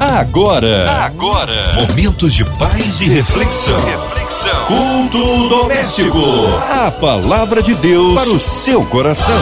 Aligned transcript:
Agora, 0.00 0.88
agora, 1.06 1.74
momentos 1.74 2.32
de 2.32 2.44
paz 2.44 3.00
e 3.00 3.08
reflexão. 3.08 3.76
Reflexão. 3.84 4.66
Culto 4.66 5.48
doméstico. 5.48 6.20
A 6.70 6.88
palavra 6.88 7.60
de 7.60 7.74
Deus 7.74 8.14
para 8.14 8.30
o 8.30 8.38
seu 8.38 8.86
coração. 8.86 9.34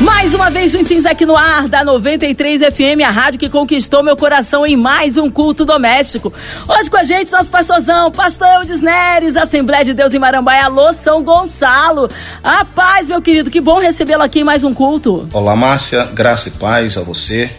Mais 0.00 0.34
uma 0.34 0.50
vez 0.50 0.70
juntinhos 0.70 1.04
aqui 1.04 1.26
no 1.26 1.36
ar 1.36 1.66
da 1.66 1.82
93 1.82 2.72
FM, 2.72 3.02
a 3.04 3.10
rádio 3.10 3.40
que 3.40 3.48
conquistou 3.48 4.04
meu 4.04 4.16
coração 4.16 4.64
em 4.64 4.76
mais 4.76 5.18
um 5.18 5.28
culto 5.28 5.64
doméstico. 5.64 6.32
Hoje 6.68 6.88
com 6.88 6.96
a 6.96 7.02
gente, 7.02 7.32
nosso 7.32 7.50
pastorzão, 7.50 8.12
pastor 8.12 8.46
Eudes 8.60 8.80
Neres, 8.80 9.34
Assembleia 9.34 9.84
de 9.84 9.94
Deus 9.94 10.14
em 10.14 10.20
Marambaia, 10.20 10.66
alô 10.66 10.92
São 10.92 11.24
Gonçalo. 11.24 12.08
A 12.40 12.64
paz, 12.64 13.08
meu 13.08 13.20
querido, 13.20 13.50
que 13.50 13.60
bom 13.60 13.80
recebê-lo 13.80 14.22
aqui 14.22 14.40
em 14.40 14.44
mais 14.44 14.62
um 14.62 14.72
culto. 14.72 15.28
Olá, 15.32 15.56
Márcia, 15.56 16.04
graça 16.14 16.50
e 16.50 16.52
paz 16.52 16.96
a 16.96 17.02
você 17.02 17.50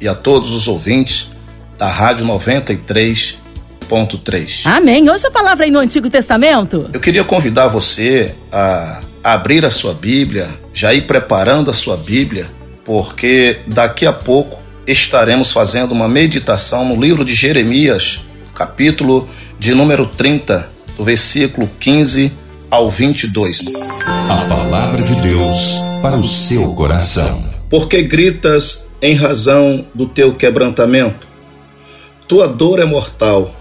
e 0.00 0.08
a 0.08 0.14
todos 0.14 0.52
os 0.52 0.68
ouvintes 0.68 1.32
da 1.78 1.88
Rádio 1.88 2.26
93.3. 2.26 4.60
Amém. 4.64 5.10
Hoje 5.10 5.26
a 5.26 5.30
palavra 5.30 5.64
aí 5.64 5.70
no 5.70 5.78
Antigo 5.78 6.10
Testamento. 6.10 6.90
Eu 6.92 7.00
queria 7.00 7.24
convidar 7.24 7.68
você 7.68 8.34
a 8.52 9.00
abrir 9.22 9.64
a 9.64 9.70
sua 9.70 9.94
Bíblia, 9.94 10.46
já 10.72 10.92
ir 10.92 11.02
preparando 11.02 11.70
a 11.70 11.74
sua 11.74 11.96
Bíblia, 11.96 12.50
porque 12.84 13.60
daqui 13.66 14.06
a 14.06 14.12
pouco 14.12 14.62
estaremos 14.86 15.50
fazendo 15.50 15.92
uma 15.92 16.06
meditação 16.06 16.84
no 16.84 17.00
livro 17.00 17.24
de 17.24 17.34
Jeremias, 17.34 18.20
capítulo 18.54 19.26
de 19.58 19.74
número 19.74 20.04
30, 20.06 20.70
do 20.96 21.04
versículo 21.04 21.68
15 21.80 22.32
ao 22.70 22.90
22. 22.90 23.62
A 24.28 24.36
palavra 24.48 25.02
de 25.02 25.14
Deus 25.22 25.80
para 26.02 26.16
o 26.16 26.24
seu 26.24 26.74
coração. 26.74 27.42
Porque 27.70 28.02
gritas 28.02 28.83
em 29.04 29.12
razão 29.12 29.86
do 29.94 30.06
teu 30.06 30.34
quebrantamento? 30.34 31.26
Tua 32.26 32.48
dor 32.48 32.78
é 32.78 32.86
mortal, 32.86 33.54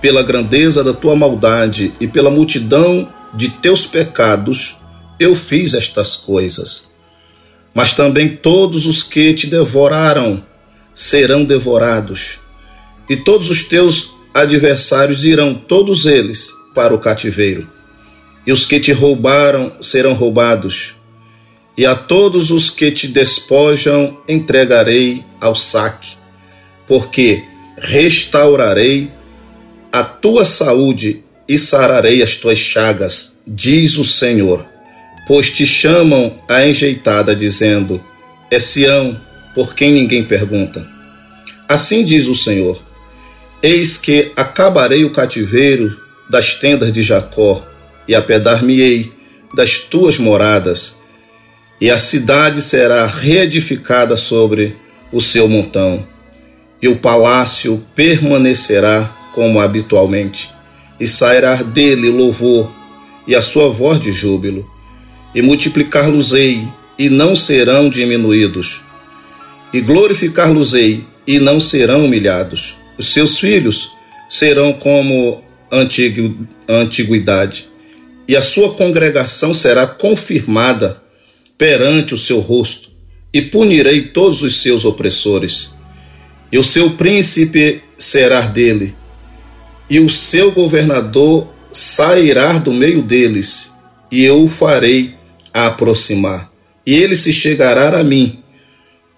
pela 0.00 0.22
grandeza 0.22 0.82
da 0.82 0.94
tua 0.94 1.14
maldade 1.14 1.92
e 2.00 2.08
pela 2.08 2.30
multidão 2.30 3.06
de 3.34 3.50
teus 3.50 3.86
pecados, 3.86 4.76
eu 5.20 5.36
fiz 5.36 5.74
estas 5.74 6.16
coisas. 6.16 6.92
Mas 7.74 7.92
também 7.92 8.36
todos 8.36 8.86
os 8.86 9.02
que 9.02 9.34
te 9.34 9.48
devoraram 9.48 10.42
serão 10.94 11.44
devorados, 11.44 12.38
e 13.06 13.16
todos 13.16 13.50
os 13.50 13.64
teus 13.64 14.14
adversários 14.32 15.26
irão, 15.26 15.52
todos 15.52 16.06
eles, 16.06 16.48
para 16.74 16.94
o 16.94 16.98
cativeiro. 16.98 17.70
E 18.46 18.50
os 18.50 18.64
que 18.64 18.80
te 18.80 18.92
roubaram 18.92 19.72
serão 19.82 20.14
roubados, 20.14 20.95
e 21.76 21.84
a 21.84 21.94
todos 21.94 22.50
os 22.50 22.70
que 22.70 22.90
te 22.90 23.08
despojam 23.08 24.18
entregarei 24.26 25.24
ao 25.40 25.54
saque, 25.54 26.16
porque 26.86 27.44
restaurarei 27.76 29.10
a 29.92 30.02
tua 30.02 30.44
saúde 30.44 31.22
e 31.48 31.58
sararei 31.58 32.22
as 32.22 32.36
tuas 32.36 32.58
chagas, 32.58 33.38
diz 33.46 33.98
o 33.98 34.04
Senhor. 34.04 34.66
Pois 35.26 35.50
te 35.50 35.66
chamam 35.66 36.38
a 36.48 36.66
enjeitada, 36.66 37.34
dizendo: 37.34 38.02
É 38.50 38.58
Sião, 38.58 39.20
por 39.54 39.74
quem 39.74 39.92
ninguém 39.92 40.24
pergunta. 40.24 40.86
Assim 41.68 42.04
diz 42.04 42.28
o 42.28 42.34
Senhor: 42.34 42.80
Eis 43.62 43.96
que 43.96 44.32
acabarei 44.36 45.04
o 45.04 45.10
cativeiro 45.10 46.00
das 46.30 46.54
tendas 46.54 46.92
de 46.92 47.02
Jacó, 47.02 47.64
e 48.06 48.14
apedar-me-ei 48.14 49.12
das 49.54 49.78
tuas 49.78 50.18
moradas, 50.18 50.98
e 51.80 51.90
a 51.90 51.98
cidade 51.98 52.62
será 52.62 53.04
reedificada 53.06 54.16
sobre 54.16 54.74
o 55.12 55.20
seu 55.20 55.48
montão, 55.48 56.06
e 56.80 56.88
o 56.88 56.96
palácio 56.96 57.84
permanecerá 57.94 59.14
como 59.34 59.60
habitualmente, 59.60 60.50
e 60.98 61.06
sairá 61.06 61.56
dele 61.56 62.08
louvor 62.08 62.72
e 63.26 63.34
a 63.34 63.42
sua 63.42 63.68
voz 63.68 64.00
de 64.00 64.10
júbilo, 64.12 64.68
e 65.34 65.42
multiplicar-los-ei, 65.42 66.66
e 66.98 67.10
não 67.10 67.36
serão 67.36 67.90
diminuídos, 67.90 68.82
e 69.72 69.80
glorificar-los-ei, 69.80 71.04
e 71.26 71.38
não 71.38 71.60
serão 71.60 72.04
humilhados. 72.06 72.78
Os 72.96 73.12
seus 73.12 73.38
filhos 73.38 73.90
serão 74.28 74.72
como 74.72 75.44
antigu 75.70 76.46
antiguidade, 76.66 77.68
e 78.26 78.34
a 78.34 78.40
sua 78.40 78.72
congregação 78.74 79.52
será 79.52 79.86
confirmada 79.86 81.02
perante 81.58 82.14
o 82.14 82.18
seu 82.18 82.40
rosto, 82.40 82.90
e 83.32 83.42
punirei 83.42 84.02
todos 84.02 84.42
os 84.42 84.62
seus 84.62 84.84
opressores. 84.84 85.74
E 86.50 86.58
o 86.58 86.64
seu 86.64 86.90
príncipe 86.90 87.82
será 87.98 88.42
dele, 88.42 88.94
e 89.90 90.00
o 90.00 90.08
seu 90.08 90.52
governador 90.52 91.48
sairá 91.70 92.58
do 92.58 92.72
meio 92.72 93.02
deles, 93.02 93.72
e 94.10 94.24
eu 94.24 94.42
o 94.42 94.48
farei 94.48 95.14
aproximar. 95.52 96.50
E 96.86 96.94
ele 96.94 97.16
se 97.16 97.32
chegará 97.32 97.98
a 97.98 98.04
mim, 98.04 98.38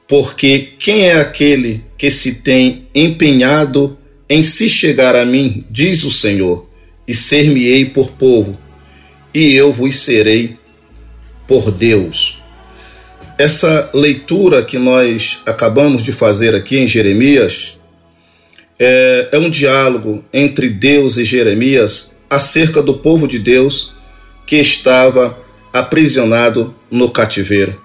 porque 0.06 0.72
quem 0.78 1.03
é 1.03 1.21
aquele 1.21 1.84
que 1.98 2.10
se 2.10 2.37
tem 2.37 2.88
empenhado 2.94 3.98
em 4.28 4.43
se 4.43 4.69
chegar 4.69 5.15
a 5.15 5.25
mim, 5.25 5.65
diz 5.71 6.04
o 6.04 6.10
Senhor, 6.10 6.69
e 7.06 7.15
ser-me-ei 7.15 7.87
por 7.87 8.12
povo, 8.12 8.59
e 9.32 9.53
eu 9.54 9.72
vos 9.72 9.97
serei 9.97 10.57
por 11.48 11.72
Deus. 11.72 12.42
Essa 13.38 13.91
leitura 13.94 14.62
que 14.62 14.78
nós 14.78 15.42
acabamos 15.47 16.04
de 16.04 16.12
fazer 16.12 16.54
aqui 16.54 16.78
em 16.78 16.86
Jeremias 16.86 17.78
é, 18.78 19.28
é 19.32 19.38
um 19.38 19.48
diálogo 19.48 20.25
entre 20.32 20.69
Deus 20.69 21.16
e 21.16 21.25
Jeremias 21.25 22.16
acerca 22.28 22.82
do 22.82 22.94
povo 22.94 23.26
de 23.26 23.38
Deus 23.38 23.94
que 24.47 24.56
estava 24.56 25.36
aprisionado 25.72 26.75
no 26.91 27.10
cativeiro. 27.10 27.80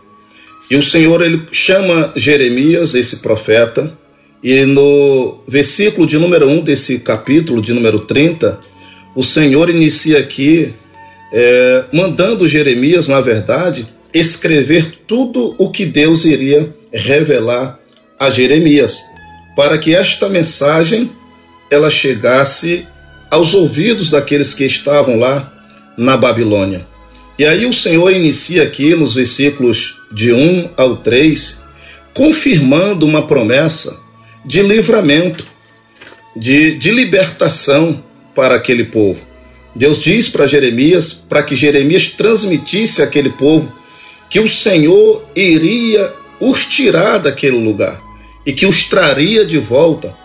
E 0.70 0.76
o 0.76 0.82
Senhor 0.82 1.22
ele 1.22 1.42
chama 1.52 2.12
Jeremias, 2.16 2.96
esse 2.96 3.18
profeta, 3.18 3.98
e 4.44 4.66
no 4.66 5.40
versículo 5.48 6.06
de 6.06 6.18
número 6.18 6.50
1 6.50 6.62
desse 6.62 7.00
capítulo, 7.00 7.62
de 7.62 7.74
número 7.74 8.00
30, 8.02 8.60
o 9.16 9.24
Senhor 9.24 9.70
inicia 9.70 10.20
aqui 10.20 10.74
é, 11.34 11.86
mandando 11.92 12.48
Jeremias, 12.48 13.08
na 13.08 13.20
verdade, 13.20 13.88
escrever 14.14 15.00
tudo 15.08 15.56
o 15.58 15.72
que 15.72 15.84
Deus 15.84 16.26
iria 16.26 16.72
revelar 16.92 17.80
a 18.20 18.30
Jeremias, 18.30 19.02
para 19.56 19.80
que 19.80 19.96
esta 19.96 20.30
mensagem 20.30 21.12
ela 21.72 21.90
chegasse 21.90 22.86
aos 23.32 23.56
ouvidos 23.56 24.12
daqueles 24.12 24.54
que 24.54 24.64
estavam 24.64 25.18
lá 25.18 25.52
na 25.98 26.16
Babilônia. 26.16 26.86
E 27.38 27.46
aí 27.46 27.66
o 27.66 27.74
Senhor 27.74 28.12
inicia 28.12 28.62
aqui 28.62 28.94
nos 28.94 29.16
versículos 29.16 30.02
de 30.12 30.32
1 30.32 30.70
ao 30.78 30.98
3, 30.98 31.64
confirmando 32.14 33.08
uma 33.08 33.26
promessa 33.26 34.00
de 34.46 34.62
livramento, 34.62 35.44
de, 36.36 36.78
de 36.78 36.92
libertação 36.92 38.04
para 38.36 38.56
aquele 38.56 38.84
povo. 38.84 39.33
Deus 39.76 40.00
diz 40.00 40.30
para 40.30 40.48
Jeremias, 40.48 41.12
para 41.12 41.44
que 41.44 41.56
Jeremias 41.56 42.10
transmitisse 42.10 43.02
àquele 43.02 43.30
povo 43.30 43.74
que 44.30 44.40
o 44.40 44.48
Senhor 44.48 45.24
iria 45.36 46.14
os 46.40 46.66
tirar 46.66 47.20
daquele 47.20 47.58
lugar 47.58 48.02
e 48.46 48.54
que 48.54 48.66
os 48.66 48.84
traria 48.84 49.46
de 49.46 49.58
volta 49.58 50.16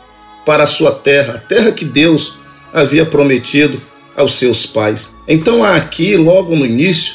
para 0.44 0.64
a 0.64 0.66
sua 0.66 0.92
terra, 0.92 1.34
a 1.34 1.38
terra 1.38 1.72
que 1.72 1.84
Deus 1.84 2.38
havia 2.72 3.06
prometido 3.06 3.80
aos 4.16 4.34
seus 4.34 4.66
pais. 4.66 5.14
Então 5.26 5.62
há 5.62 5.76
aqui, 5.76 6.16
logo 6.16 6.56
no 6.56 6.66
início 6.66 7.14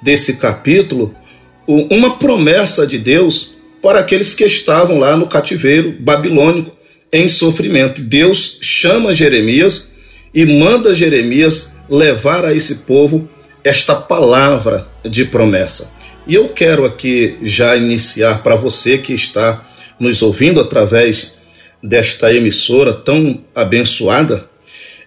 desse 0.00 0.36
capítulo, 0.36 1.14
uma 1.66 2.16
promessa 2.16 2.86
de 2.86 2.98
Deus 2.98 3.56
para 3.82 4.00
aqueles 4.00 4.34
que 4.34 4.44
estavam 4.44 4.98
lá 4.98 5.16
no 5.16 5.26
cativeiro 5.26 5.96
babilônico 6.00 6.74
em 7.12 7.28
sofrimento. 7.28 8.00
Deus 8.02 8.58
chama 8.60 9.14
Jeremias 9.14 9.92
e 10.34 10.44
manda 10.44 10.94
Jeremias 10.94 11.74
levar 11.88 12.44
a 12.44 12.54
esse 12.54 12.76
povo 12.76 13.28
esta 13.64 13.94
palavra 13.94 14.86
de 15.04 15.24
promessa. 15.24 15.92
E 16.26 16.34
eu 16.34 16.48
quero 16.50 16.84
aqui 16.84 17.38
já 17.42 17.76
iniciar 17.76 18.42
para 18.42 18.54
você 18.54 18.98
que 18.98 19.14
está 19.14 19.66
nos 19.98 20.22
ouvindo 20.22 20.60
através 20.60 21.34
desta 21.82 22.32
emissora 22.32 22.92
tão 22.92 23.42
abençoada, 23.54 24.48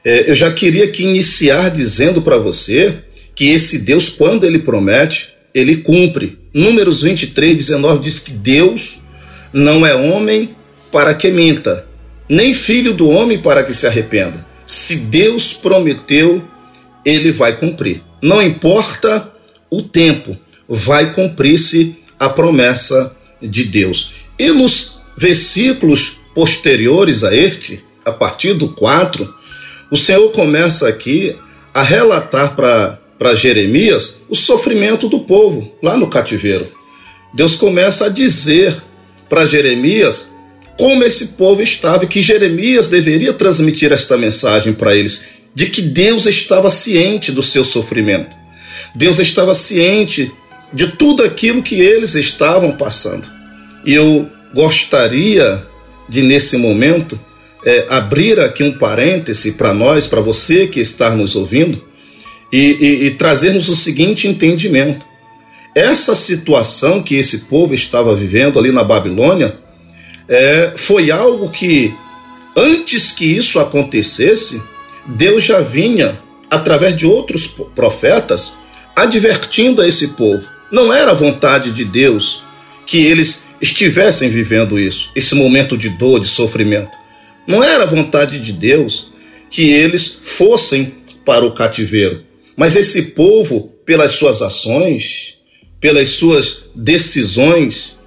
é, 0.03 0.29
eu 0.29 0.35
já 0.35 0.51
queria 0.51 0.87
que 0.87 1.03
iniciar 1.03 1.69
dizendo 1.69 2.21
para 2.21 2.37
você 2.37 3.03
que 3.35 3.49
esse 3.49 3.79
Deus, 3.79 4.09
quando 4.09 4.45
ele 4.45 4.59
promete, 4.59 5.35
ele 5.53 5.77
cumpre. 5.77 6.39
Números 6.53 7.03
23, 7.03 7.55
19 7.55 8.03
diz 8.03 8.19
que 8.19 8.33
Deus 8.33 8.99
não 9.53 9.85
é 9.85 9.93
homem 9.93 10.55
para 10.91 11.13
que 11.13 11.29
minta, 11.29 11.87
nem 12.27 12.53
filho 12.53 12.93
do 12.93 13.09
homem 13.09 13.39
para 13.39 13.63
que 13.63 13.73
se 13.73 13.87
arrependa. 13.87 14.45
Se 14.71 14.95
Deus 14.95 15.51
prometeu, 15.51 16.41
ele 17.03 17.29
vai 17.29 17.57
cumprir. 17.57 18.01
Não 18.21 18.41
importa 18.41 19.29
o 19.69 19.83
tempo, 19.83 20.39
vai 20.65 21.13
cumprir-se 21.13 21.97
a 22.17 22.29
promessa 22.29 23.13
de 23.41 23.65
Deus. 23.65 24.11
E 24.39 24.49
nos 24.51 25.01
versículos 25.17 26.21
posteriores 26.33 27.25
a 27.25 27.35
este, 27.35 27.83
a 28.05 28.13
partir 28.13 28.53
do 28.53 28.69
4, 28.69 29.35
o 29.91 29.97
Senhor 29.97 30.31
começa 30.31 30.87
aqui 30.87 31.35
a 31.73 31.81
relatar 31.81 32.55
para 32.55 33.35
Jeremias 33.35 34.21
o 34.29 34.35
sofrimento 34.35 35.09
do 35.09 35.19
povo 35.19 35.69
lá 35.83 35.97
no 35.97 36.07
cativeiro. 36.07 36.65
Deus 37.33 37.55
começa 37.55 38.05
a 38.05 38.09
dizer 38.09 38.81
para 39.27 39.45
Jeremias 39.45 40.30
como 40.81 41.03
esse 41.03 41.33
povo 41.33 41.61
estava 41.61 42.05
e 42.05 42.07
que 42.07 42.23
Jeremias 42.23 42.89
deveria 42.89 43.31
transmitir 43.33 43.91
esta 43.91 44.17
mensagem 44.17 44.73
para 44.73 44.95
eles, 44.95 45.27
de 45.53 45.67
que 45.67 45.79
Deus 45.79 46.25
estava 46.25 46.71
ciente 46.71 47.31
do 47.31 47.43
seu 47.43 47.63
sofrimento. 47.63 48.31
Deus 48.95 49.19
estava 49.19 49.53
ciente 49.53 50.31
de 50.73 50.87
tudo 50.93 51.21
aquilo 51.21 51.61
que 51.61 51.75
eles 51.75 52.15
estavam 52.15 52.71
passando. 52.71 53.27
E 53.85 53.93
eu 53.93 54.27
gostaria 54.55 55.63
de, 56.09 56.23
nesse 56.23 56.57
momento, 56.57 57.19
é, 57.63 57.85
abrir 57.87 58.39
aqui 58.39 58.63
um 58.63 58.75
parêntese 58.75 59.51
para 59.51 59.75
nós, 59.75 60.07
para 60.07 60.19
você 60.19 60.65
que 60.65 60.79
está 60.79 61.11
nos 61.11 61.35
ouvindo, 61.35 61.79
e, 62.51 62.57
e, 62.57 63.05
e 63.05 63.11
trazermos 63.11 63.69
o 63.69 63.75
seguinte 63.75 64.27
entendimento. 64.27 65.05
Essa 65.75 66.15
situação 66.15 67.03
que 67.03 67.13
esse 67.13 67.41
povo 67.41 67.75
estava 67.75 68.15
vivendo 68.15 68.57
ali 68.57 68.71
na 68.71 68.83
Babilônia 68.83 69.60
é, 70.31 70.71
foi 70.77 71.11
algo 71.11 71.49
que, 71.49 71.93
antes 72.55 73.11
que 73.11 73.25
isso 73.25 73.59
acontecesse, 73.59 74.63
Deus 75.05 75.43
já 75.43 75.59
vinha, 75.59 76.17
através 76.49 76.95
de 76.95 77.05
outros 77.05 77.47
profetas, 77.75 78.53
advertindo 78.95 79.81
a 79.81 79.87
esse 79.87 80.09
povo. 80.09 80.47
Não 80.71 80.93
era 80.93 81.13
vontade 81.13 81.71
de 81.71 81.83
Deus 81.83 82.43
que 82.85 83.05
eles 83.05 83.47
estivessem 83.59 84.29
vivendo 84.29 84.79
isso, 84.79 85.11
esse 85.15 85.35
momento 85.35 85.77
de 85.77 85.89
dor, 85.89 86.21
de 86.21 86.27
sofrimento. 86.27 86.91
Não 87.45 87.61
era 87.61 87.85
vontade 87.85 88.39
de 88.39 88.53
Deus 88.53 89.11
que 89.49 89.69
eles 89.69 90.07
fossem 90.07 90.93
para 91.25 91.45
o 91.45 91.53
cativeiro. 91.53 92.23
Mas 92.55 92.77
esse 92.77 93.11
povo, 93.11 93.73
pelas 93.85 94.13
suas 94.13 94.41
ações, 94.41 95.39
pelas 95.79 96.09
suas 96.09 96.69
decisões, 96.73 97.99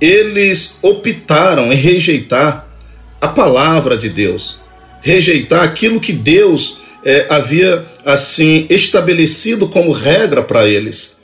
eles 0.00 0.78
optaram 0.82 1.72
em 1.72 1.76
rejeitar 1.76 2.66
a 3.20 3.28
palavra 3.28 3.96
de 3.98 4.08
Deus, 4.08 4.60
rejeitar 5.02 5.62
aquilo 5.62 6.00
que 6.00 6.12
Deus 6.12 6.78
é, 7.04 7.26
havia 7.28 7.84
assim 8.04 8.66
estabelecido 8.70 9.68
como 9.68 9.92
regra 9.92 10.42
para 10.42 10.66
eles 10.66 11.18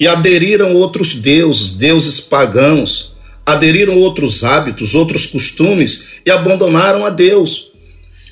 e 0.00 0.06
aderiram 0.06 0.74
outros 0.74 1.14
deuses, 1.14 1.72
deuses 1.72 2.20
pagãos, 2.20 3.14
aderiram 3.44 3.96
outros 3.96 4.44
hábitos, 4.44 4.94
outros 4.94 5.26
costumes 5.26 6.20
e 6.24 6.30
abandonaram 6.30 7.04
a 7.04 7.10
Deus. 7.10 7.72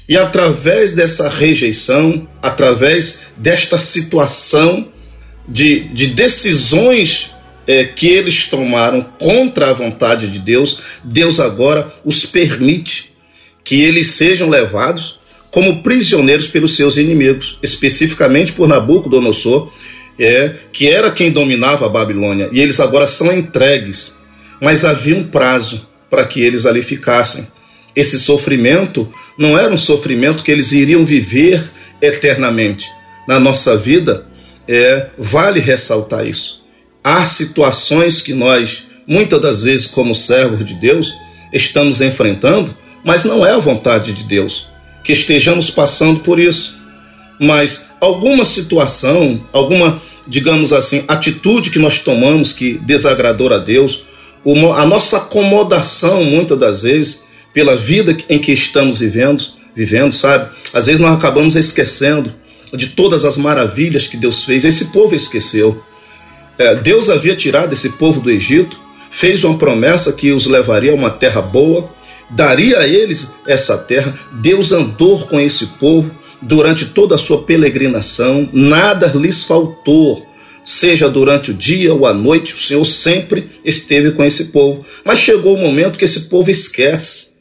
E 0.09 0.17
através 0.17 0.93
dessa 0.93 1.29
rejeição, 1.29 2.29
através 2.41 3.33
desta 3.37 3.79
situação 3.79 4.89
de, 5.49 5.81
de 5.89 6.09
decisões 6.09 7.31
é, 7.67 7.85
que 7.85 8.07
eles 8.07 8.47
tomaram 8.47 9.03
contra 9.19 9.71
a 9.71 9.73
vontade 9.73 10.29
de 10.29 10.39
Deus, 10.39 10.79
Deus 11.03 11.41
agora 11.41 11.93
os 12.05 12.25
permite 12.25 13.13
que 13.65 13.83
eles 13.83 14.09
sejam 14.09 14.49
levados 14.49 15.21
como 15.51 15.83
prisioneiros 15.83 16.49
pelos 16.49 16.77
seus 16.77 16.97
inimigos, 16.97 17.59
especificamente 17.63 18.53
por 18.53 18.69
Nabucodonosor, 18.69 19.73
é, 20.19 20.55
que 20.73 20.89
era 20.89 21.11
quem 21.11 21.31
dominava 21.31 21.87
a 21.87 21.89
Babilônia, 21.89 22.49
e 22.53 22.61
eles 22.61 22.79
agora 22.79 23.07
são 23.07 23.33
entregues. 23.33 24.19
Mas 24.61 24.85
havia 24.85 25.17
um 25.17 25.23
prazo 25.23 25.89
para 26.09 26.25
que 26.25 26.41
eles 26.41 26.67
ali 26.67 26.83
ficassem. 26.83 27.47
Esse 27.95 28.19
sofrimento 28.19 29.11
não 29.39 29.59
era 29.59 29.73
um 29.73 29.79
sofrimento 29.79 30.43
que 30.43 30.51
eles 30.51 30.73
iriam 30.73 31.05
viver 31.05 31.63
eternamente. 32.01 32.87
Na 33.27 33.41
nossa 33.41 33.77
vida, 33.77 34.27
é, 34.69 35.09
vale 35.17 35.61
ressaltar 35.61 36.27
isso. 36.27 36.66
Há 37.09 37.25
situações 37.25 38.21
que 38.21 38.35
nós, 38.35 38.89
muitas 39.07 39.41
das 39.41 39.63
vezes, 39.63 39.87
como 39.87 40.13
servos 40.13 40.65
de 40.65 40.75
Deus, 40.75 41.15
estamos 41.53 42.01
enfrentando, 42.01 42.77
mas 43.05 43.25
não 43.25 43.47
é 43.47 43.53
a 43.53 43.59
vontade 43.59 44.13
de 44.13 44.25
Deus 44.25 44.67
que 45.05 45.13
estejamos 45.13 45.71
passando 45.71 46.19
por 46.19 46.41
isso. 46.41 46.81
Mas 47.39 47.91
alguma 48.01 48.45
situação, 48.45 49.41
alguma, 49.53 50.03
digamos 50.27 50.73
assim, 50.73 51.05
atitude 51.07 51.71
que 51.71 51.79
nós 51.79 52.01
tomamos 52.01 52.53
que 52.53 52.77
desagradou 52.79 53.53
a 53.53 53.59
Deus, 53.59 54.03
a 54.77 54.85
nossa 54.85 55.19
acomodação, 55.19 56.25
muitas 56.25 56.59
das 56.59 56.83
vezes, 56.83 57.23
pela 57.55 57.77
vida 57.77 58.17
em 58.29 58.41
que 58.41 58.51
estamos 58.51 58.99
vivendo, 58.99 59.45
vivendo, 59.77 60.13
sabe? 60.13 60.51
Às 60.75 60.87
vezes 60.87 61.01
nós 61.01 61.13
acabamos 61.13 61.55
esquecendo 61.55 62.35
de 62.75 62.89
todas 62.89 63.25
as 63.25 63.39
maravilhas 63.39 64.09
que 64.09 64.17
Deus 64.17 64.43
fez. 64.43 64.65
Esse 64.65 64.87
povo 64.87 65.15
esqueceu. 65.15 65.81
É, 66.59 66.75
Deus 66.75 67.11
havia 67.11 67.37
tirado 67.37 67.73
esse 67.73 67.91
povo 67.91 68.21
do 68.21 68.31
Egito, 68.31 68.81
fez 69.11 69.45
uma 69.45 69.59
promessa 69.59 70.13
que 70.13 70.33
os 70.33 70.47
levaria 70.47 70.93
a 70.93 70.95
uma 70.95 71.11
terra 71.11 71.43
boa, 71.43 71.91
daria 72.31 72.79
a 72.79 72.89
eles 72.89 73.35
essa 73.47 73.79
terra. 73.79 74.13
Deus 74.33 74.73
andou 74.73 75.27
com 75.27 75.39
esse 75.39 75.67
povo 75.79 76.15
durante 76.41 76.87
toda 76.87 77.15
a 77.15 77.19
sua 77.19 77.43
peregrinação, 77.45 78.49
nada 78.53 79.13
lhes 79.15 79.45
faltou. 79.45 80.27
Seja 80.65 81.09
durante 81.09 81.53
o 81.53 81.55
dia 81.55 81.95
ou 81.95 82.07
a 82.07 82.13
noite, 82.13 82.53
o 82.53 82.59
Senhor 82.59 82.85
sempre 82.85 83.49
esteve 83.65 84.11
com 84.11 84.25
esse 84.25 84.47
povo. 84.47 84.85
Mas 85.05 85.21
chegou 85.21 85.55
o 85.55 85.61
momento 85.61 85.97
que 85.97 86.05
esse 86.05 86.23
povo 86.23 86.51
esquece. 86.51 87.37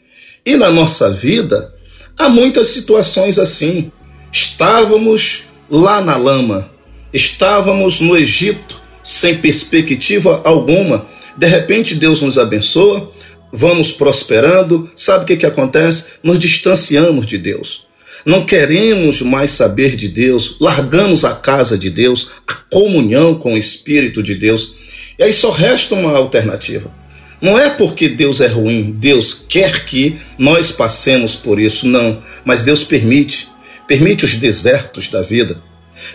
E 0.45 0.55
na 0.55 0.69
nossa 0.69 1.09
vida, 1.09 1.73
há 2.19 2.29
muitas 2.29 2.67
situações 2.67 3.39
assim. 3.39 3.91
Estávamos 4.31 5.45
lá 5.67 6.01
na 6.01 6.17
lama, 6.17 6.69
estávamos 7.11 7.99
no 7.99 8.15
Egito, 8.15 8.79
sem 9.05 9.37
perspectiva 9.37 10.41
alguma. 10.43 11.05
De 11.37 11.45
repente, 11.45 11.93
Deus 11.93 12.23
nos 12.23 12.39
abençoa, 12.39 13.11
vamos 13.53 13.91
prosperando. 13.91 14.89
Sabe 14.95 15.23
o 15.23 15.27
que, 15.27 15.37
que 15.37 15.45
acontece? 15.45 16.13
Nos 16.23 16.39
distanciamos 16.39 17.27
de 17.27 17.37
Deus. 17.37 17.85
Não 18.25 18.43
queremos 18.43 19.21
mais 19.21 19.51
saber 19.51 19.95
de 19.95 20.07
Deus, 20.07 20.57
largamos 20.59 21.23
a 21.23 21.35
casa 21.35 21.77
de 21.77 21.91
Deus, 21.91 22.31
a 22.47 22.53
comunhão 22.71 23.35
com 23.35 23.53
o 23.53 23.57
Espírito 23.57 24.23
de 24.23 24.33
Deus. 24.33 24.75
E 25.19 25.23
aí 25.23 25.31
só 25.31 25.51
resta 25.51 25.93
uma 25.93 26.17
alternativa. 26.17 26.91
Não 27.39 27.59
é 27.59 27.69
porque 27.69 28.09
Deus 28.09 28.41
é 28.41 28.47
ruim, 28.47 28.95
Deus 28.97 29.45
quer 29.47 29.85
que 29.85 30.17
nós 30.39 30.71
passemos 30.71 31.35
por 31.35 31.59
isso, 31.59 31.85
não. 31.87 32.19
Mas 32.43 32.63
Deus 32.63 32.83
permite 32.83 33.53
permite 33.87 34.25
os 34.25 34.35
desertos 34.35 35.09
da 35.09 35.21
vida, 35.21 35.61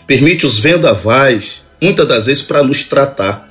permite 0.06 0.44
os 0.44 0.58
vendavais, 0.58 1.62
muitas 1.80 2.06
das 2.06 2.26
vezes 2.26 2.42
para 2.42 2.62
nos 2.62 2.84
tratar. 2.84 3.48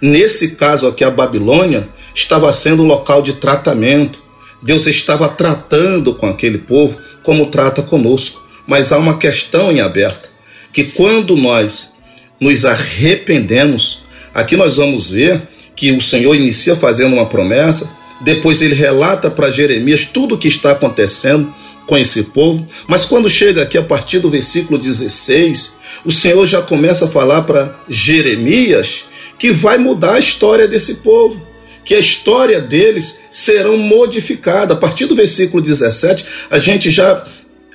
Nesse 0.00 0.56
caso 0.56 0.86
aqui, 0.86 1.04
a 1.04 1.10
Babilônia 1.10 1.88
estava 2.14 2.52
sendo 2.52 2.82
um 2.82 2.86
local 2.86 3.22
de 3.22 3.34
tratamento. 3.34 4.22
Deus 4.62 4.86
estava 4.86 5.28
tratando 5.28 6.14
com 6.14 6.26
aquele 6.26 6.58
povo 6.58 6.98
como 7.22 7.46
trata 7.46 7.82
conosco. 7.82 8.42
Mas 8.66 8.92
há 8.92 8.98
uma 8.98 9.18
questão 9.18 9.72
em 9.72 9.80
aberto, 9.80 10.28
que 10.72 10.84
quando 10.84 11.36
nós 11.36 11.94
nos 12.40 12.64
arrependemos, 12.64 14.04
aqui 14.32 14.56
nós 14.56 14.76
vamos 14.76 15.10
ver 15.10 15.42
que 15.74 15.92
o 15.92 16.00
Senhor 16.00 16.34
inicia 16.34 16.76
fazendo 16.76 17.14
uma 17.14 17.26
promessa, 17.26 17.90
depois 18.20 18.62
ele 18.62 18.74
relata 18.74 19.30
para 19.30 19.50
Jeremias 19.50 20.06
tudo 20.06 20.36
o 20.36 20.38
que 20.38 20.46
está 20.46 20.72
acontecendo, 20.72 21.52
com 21.92 21.98
esse 21.98 22.22
povo, 22.22 22.66
mas 22.88 23.04
quando 23.04 23.28
chega 23.28 23.60
aqui 23.60 23.76
a 23.76 23.82
partir 23.82 24.18
do 24.18 24.30
versículo 24.30 24.78
16, 24.78 25.74
o 26.06 26.10
Senhor 26.10 26.46
já 26.46 26.62
começa 26.62 27.04
a 27.04 27.08
falar 27.08 27.42
para 27.42 27.78
Jeremias 27.86 29.04
que 29.38 29.52
vai 29.52 29.76
mudar 29.76 30.14
a 30.14 30.18
história 30.18 30.66
desse 30.66 30.94
povo, 30.96 31.46
que 31.84 31.94
a 31.94 31.98
história 31.98 32.62
deles 32.62 33.24
serão 33.30 33.76
modificada. 33.76 34.72
A 34.72 34.76
partir 34.78 35.04
do 35.04 35.14
versículo 35.14 35.62
17, 35.62 36.24
a 36.50 36.58
gente 36.58 36.90
já 36.90 37.26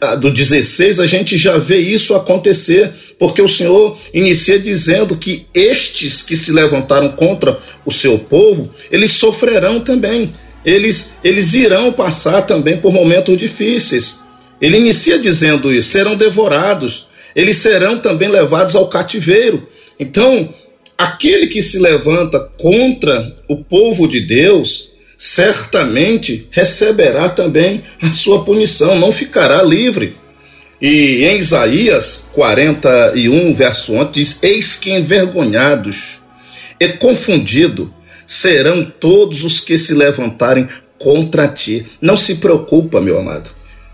ah, 0.01 0.15
do 0.15 0.31
16, 0.31 0.99
a 0.99 1.05
gente 1.05 1.37
já 1.37 1.59
vê 1.59 1.77
isso 1.77 2.15
acontecer, 2.15 2.91
porque 3.19 3.39
o 3.39 3.47
Senhor 3.47 3.99
inicia 4.11 4.57
dizendo 4.57 5.15
que 5.15 5.45
estes 5.53 6.23
que 6.23 6.35
se 6.35 6.51
levantaram 6.51 7.09
contra 7.09 7.59
o 7.85 7.91
seu 7.91 8.17
povo, 8.17 8.71
eles 8.89 9.11
sofrerão 9.11 9.79
também 9.79 10.33
eles, 10.67 11.19
eles 11.23 11.53
irão 11.53 11.93
passar 11.93 12.41
também 12.41 12.75
por 12.75 12.91
momentos 12.91 13.37
difíceis. 13.37 14.25
Ele 14.59 14.77
inicia 14.77 15.17
dizendo 15.17 15.73
isso: 15.73 15.87
serão 15.87 16.17
devorados, 16.17 17.07
eles 17.33 17.55
serão 17.55 17.99
também 17.99 18.27
levados 18.27 18.75
ao 18.75 18.89
cativeiro. 18.89 19.65
Então, 19.97 20.53
aquele 20.97 21.47
que 21.47 21.61
se 21.61 21.79
levanta 21.79 22.37
contra 22.57 23.33
o 23.47 23.63
povo 23.63 24.09
de 24.09 24.19
Deus, 24.19 24.91
certamente 25.17 26.49
receberá 26.51 27.29
também 27.29 27.81
a 28.01 28.11
sua 28.11 28.43
punição, 28.43 28.99
não 28.99 29.13
ficará 29.13 29.63
livre. 29.63 30.17
E 30.81 31.23
em 31.23 31.37
Isaías 31.37 32.29
41, 32.33 33.53
verso 33.53 33.93
11, 33.93 34.09
diz: 34.11 34.39
Eis 34.43 34.75
que 34.75 34.91
envergonhados 34.91 36.19
e 36.77 36.89
confundido 36.89 37.93
serão 38.27 38.83
todos 38.83 39.45
os 39.45 39.61
que 39.61 39.77
se 39.77 39.93
levantarem 39.93 40.67
contra 40.99 41.47
ti. 41.47 41.85
Não 42.01 42.17
se 42.17 42.35
preocupa, 42.35 42.99
meu 42.99 43.17
amado. 43.17 43.49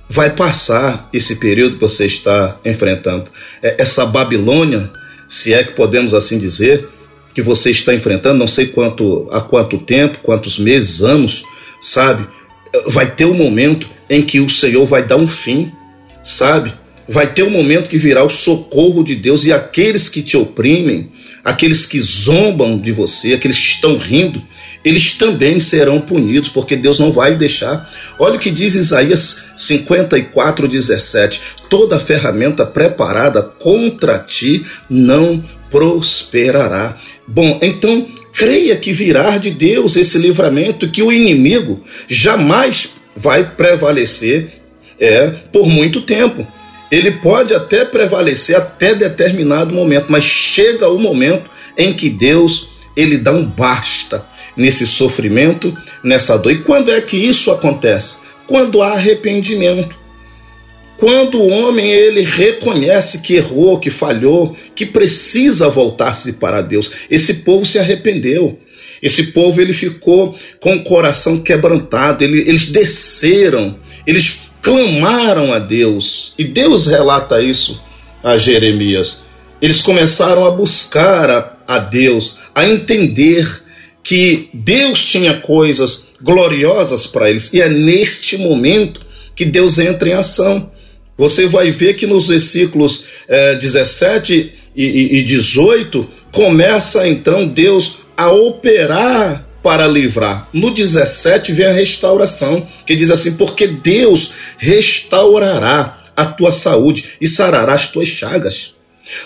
Vai 0.09 0.31
passar 0.31 1.07
esse 1.13 1.37
período 1.37 1.75
que 1.75 1.81
você 1.81 2.07
está 2.07 2.59
enfrentando. 2.65 3.29
É, 3.61 3.81
essa 3.81 4.05
Babilônia, 4.07 4.91
se 5.29 5.53
é 5.53 5.63
que 5.63 5.73
podemos 5.73 6.13
assim 6.13 6.39
dizer, 6.39 6.89
que 7.33 7.41
você 7.41 7.71
está 7.71 7.93
enfrentando, 7.93 8.37
não 8.37 8.47
sei 8.47 8.67
quanto 8.67 9.27
há 9.31 9.41
quanto 9.41 9.77
tempo, 9.77 10.19
quantos 10.21 10.59
meses, 10.59 11.01
anos, 11.01 11.43
sabe? 11.81 12.27
Vai 12.87 13.09
ter 13.09 13.25
um 13.25 13.33
momento 13.33 13.87
em 14.09 14.21
que 14.21 14.39
o 14.39 14.49
Senhor 14.49 14.85
vai 14.85 15.05
dar 15.05 15.17
um 15.17 15.27
fim, 15.27 15.71
sabe? 16.23 16.73
Vai 17.07 17.31
ter 17.31 17.43
um 17.43 17.49
momento 17.49 17.89
que 17.89 17.97
virá 17.97 18.23
o 18.23 18.29
socorro 18.29 19.03
de 19.03 19.15
Deus 19.15 19.45
e 19.45 19.51
aqueles 19.51 20.09
que 20.09 20.21
te 20.21 20.37
oprimem, 20.37 21.11
aqueles 21.43 21.85
que 21.85 22.00
zombam 22.00 22.77
de 22.77 22.91
você, 22.91 23.33
aqueles 23.33 23.57
que 23.57 23.65
estão 23.65 23.97
rindo, 23.97 24.41
eles 24.83 25.13
também 25.13 25.59
serão 25.59 26.00
punidos, 26.00 26.50
porque 26.50 26.75
Deus 26.75 27.00
não 27.00 27.12
vai 27.12 27.35
deixar. 27.35 27.89
Olha 28.17 28.35
o 28.35 28.39
que 28.39 28.50
diz 28.50 28.75
Isaías 28.75 29.51
54, 29.55 30.67
17: 30.67 31.41
toda 31.69 32.00
ferramenta 32.00 32.65
preparada 32.65 33.41
contra 33.41 34.19
ti 34.19 34.65
não 34.89 35.43
prosperará. 35.69 36.95
Bom, 37.27 37.59
então 37.62 38.05
creia 38.33 38.75
que 38.75 38.91
virá 38.91 39.38
de 39.38 39.51
Deus 39.51 39.95
esse 39.95 40.17
livramento, 40.17 40.89
que 40.89 41.03
o 41.03 41.12
inimigo 41.12 41.83
jamais 42.07 42.89
vai 43.15 43.55
prevalecer 43.55 44.50
é, 45.00 45.29
por 45.51 45.67
muito 45.67 46.01
tempo. 46.01 46.47
Ele 46.93 47.09
pode 47.09 47.55
até 47.55 47.83
prevalecer 47.83 48.55
até 48.55 48.93
determinado 48.93 49.73
momento, 49.73 50.05
mas 50.09 50.23
chega 50.23 50.88
o 50.88 51.00
momento 51.00 51.50
em 51.75 51.91
que 51.91 52.07
Deus 52.07 52.69
ele 52.95 53.17
dá 53.17 53.31
um 53.31 53.43
basta 53.43 54.23
nesse 54.55 54.85
sofrimento, 54.85 55.75
nessa 56.03 56.38
dor. 56.38 56.51
E 56.51 56.62
quando 56.62 56.91
é 56.91 57.01
que 57.01 57.17
isso 57.17 57.50
acontece? 57.50 58.17
Quando 58.45 58.83
há 58.83 58.91
arrependimento. 58.91 59.97
Quando 61.00 61.41
o 61.41 61.50
homem 61.50 61.91
ele 61.91 62.21
reconhece 62.21 63.23
que 63.23 63.33
errou, 63.33 63.79
que 63.79 63.89
falhou, 63.89 64.55
que 64.75 64.85
precisa 64.85 65.69
voltar-se 65.69 66.33
para 66.33 66.62
Deus. 66.62 66.91
Esse 67.09 67.38
povo 67.38 67.65
se 67.65 67.79
arrependeu. 67.79 68.59
Esse 69.01 69.31
povo 69.31 69.59
ele 69.59 69.73
ficou 69.73 70.38
com 70.59 70.75
o 70.75 70.83
coração 70.83 71.39
quebrantado, 71.39 72.23
ele, 72.23 72.47
eles 72.47 72.67
desceram, 72.67 73.79
eles 74.05 74.52
clamaram 74.63 75.53
a 75.53 75.60
Deus. 75.60 76.34
E 76.39 76.46
Deus 76.46 76.88
relata 76.88 77.39
isso 77.41 77.84
a 78.24 78.38
Jeremias. 78.38 79.25
Eles 79.62 79.82
começaram 79.82 80.46
a 80.46 80.51
buscar 80.51 81.29
a, 81.29 81.58
a 81.67 81.77
Deus, 81.77 82.38
a 82.55 82.67
entender 82.67 83.62
que 84.01 84.50
Deus 84.53 85.03
tinha 85.05 85.39
coisas 85.39 86.13
gloriosas 86.22 87.05
para 87.05 87.29
eles. 87.29 87.53
E 87.53 87.62
é 87.62 87.70
neste 87.70 88.38
momento 88.38 89.01
que 89.36 89.46
Deus 89.46 89.77
entra 89.77 90.10
em 90.10 90.13
ação. 90.13 90.72
Você 91.17 91.46
vai 91.48 91.70
ver 91.70 91.93
que 91.93 92.08
nos 92.08 92.29
versículos 92.29 93.05
é, 93.27 93.55
17 93.55 94.53
e, 94.75 95.17
e 95.20 95.24
18 95.24 96.10
começa 96.32 97.08
então 97.08 97.48
Deus 97.48 98.00
a 98.17 98.32
operar 98.32 99.48
para 99.63 99.88
livrar. 99.88 100.48
No 100.53 100.70
17 100.70 101.53
vem 101.53 101.65
a 101.65 101.72
restauração, 101.72 102.67
que 102.86 102.96
diz 102.96 103.10
assim: 103.10 103.34
porque 103.36 103.65
Deus 103.65 104.32
restaurará 104.58 105.98
a 106.15 106.25
tua 106.25 106.51
saúde 106.51 107.03
e 107.20 107.27
sarará 107.27 107.74
as 107.74 107.88
tuas 107.88 108.10
chagas. 108.10 108.75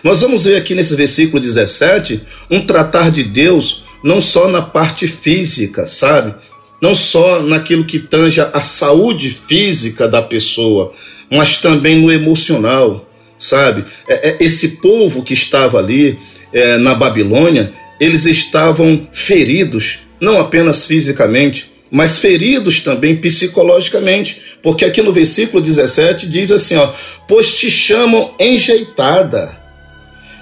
Nós 0.04 0.22
vamos 0.22 0.46
ver 0.46 0.56
aqui 0.56 0.74
nesse 0.74 0.96
versículo 0.96 1.42
17 1.42 2.22
um 2.50 2.66
tratar 2.66 3.12
de 3.12 3.24
Deus 3.24 3.84
não 4.04 4.22
só 4.22 4.48
na 4.48 4.62
parte 4.62 5.08
física, 5.08 5.86
sabe? 5.86 6.34
Não 6.82 6.94
só 6.94 7.42
naquilo 7.42 7.84
que 7.84 8.00
tanja 8.00 8.50
a 8.54 8.62
saúde 8.62 9.30
física 9.30 10.08
da 10.08 10.22
pessoa, 10.22 10.94
mas 11.30 11.58
também 11.58 12.00
no 12.00 12.12
emocional, 12.12 13.10
sabe? 13.38 13.86
É, 14.08 14.30
é, 14.30 14.38
esse 14.44 14.78
povo 14.78 15.24
que 15.24 15.34
estava 15.34 15.80
ali 15.80 16.18
é, 16.54 16.78
na 16.78 16.94
Babilônia, 16.94 17.72
eles 18.00 18.26
estavam 18.26 19.08
feridos, 19.12 20.00
não 20.20 20.40
apenas 20.40 20.86
fisicamente, 20.86 21.72
mas 21.90 22.18
feridos 22.18 22.82
também 22.82 23.16
psicologicamente, 23.16 24.42
porque 24.62 24.84
aqui 24.84 25.02
no 25.02 25.14
versículo 25.14 25.64
17 25.64 26.28
diz 26.28 26.52
assim: 26.52 26.76
ó, 26.76 26.92
pois 27.28 27.58
te 27.58 27.70
chamam 27.70 28.34
enjeitada, 28.40 29.58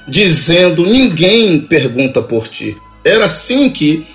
dizendo: 0.08 0.86
ninguém 0.86 1.60
pergunta 1.62 2.22
por 2.22 2.48
ti. 2.48 2.76
Era 3.04 3.26
assim 3.26 3.70
que 3.70 4.06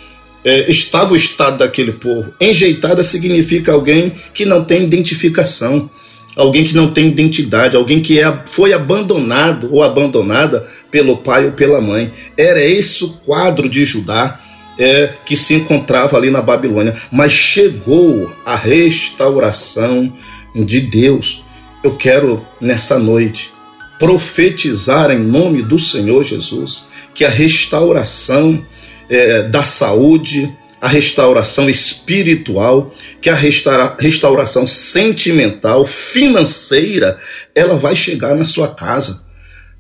é, 0.44 0.70
estava 0.70 1.12
o 1.12 1.16
estado 1.16 1.58
daquele 1.58 1.92
povo. 1.92 2.34
Enjeitada 2.40 3.04
significa 3.04 3.72
alguém 3.72 4.12
que 4.34 4.44
não 4.44 4.64
tem 4.64 4.82
identificação, 4.82 5.88
alguém 6.36 6.64
que 6.64 6.74
não 6.74 6.92
tem 6.92 7.08
identidade, 7.08 7.76
alguém 7.76 8.00
que 8.00 8.20
é, 8.20 8.42
foi 8.46 8.72
abandonado 8.72 9.72
ou 9.72 9.82
abandonada 9.82 10.66
pelo 10.90 11.16
pai 11.16 11.46
ou 11.46 11.52
pela 11.52 11.80
mãe. 11.80 12.12
Era 12.36 12.62
esse 12.62 13.04
o 13.04 13.08
quadro 13.24 13.68
de 13.68 13.84
Judá 13.84 14.40
é, 14.78 15.10
que 15.26 15.36
se 15.36 15.54
encontrava 15.54 16.16
ali 16.16 16.30
na 16.30 16.40
Babilônia. 16.40 16.94
Mas 17.10 17.32
chegou 17.32 18.34
a 18.44 18.56
restauração 18.56 20.12
de 20.54 20.80
Deus. 20.80 21.44
Eu 21.82 21.96
quero 21.96 22.44
nessa 22.60 22.98
noite 22.98 23.52
profetizar 23.98 25.10
em 25.10 25.18
nome 25.18 25.62
do 25.62 25.78
Senhor 25.78 26.24
Jesus 26.24 26.88
que 27.14 27.24
a 27.24 27.28
restauração 27.28 28.64
é, 29.10 29.42
da 29.42 29.64
saúde, 29.64 30.50
a 30.80 30.88
restauração 30.88 31.68
espiritual, 31.68 32.94
que 33.20 33.28
a 33.28 33.34
restaura, 33.34 33.96
restauração 34.00 34.66
sentimental, 34.66 35.84
financeira, 35.84 37.18
ela 37.54 37.76
vai 37.76 37.94
chegar 37.94 38.34
na 38.34 38.44
sua 38.44 38.68
casa. 38.68 39.26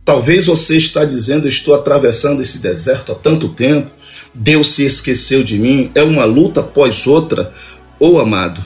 Talvez 0.04 0.46
você 0.46 0.76
está 0.76 1.04
dizendo, 1.04 1.48
estou 1.48 1.74
atravessando 1.74 2.42
esse 2.42 2.58
deserto 2.58 3.12
há 3.12 3.14
tanto 3.14 3.48
tempo, 3.48 3.90
Deus 4.34 4.70
se 4.70 4.84
esqueceu 4.84 5.42
de 5.42 5.58
mim, 5.58 5.90
é 5.94 6.02
uma 6.02 6.24
luta 6.24 6.60
após 6.60 7.06
outra. 7.06 7.52
Ô 7.98 8.12
oh, 8.12 8.18
amado, 8.18 8.64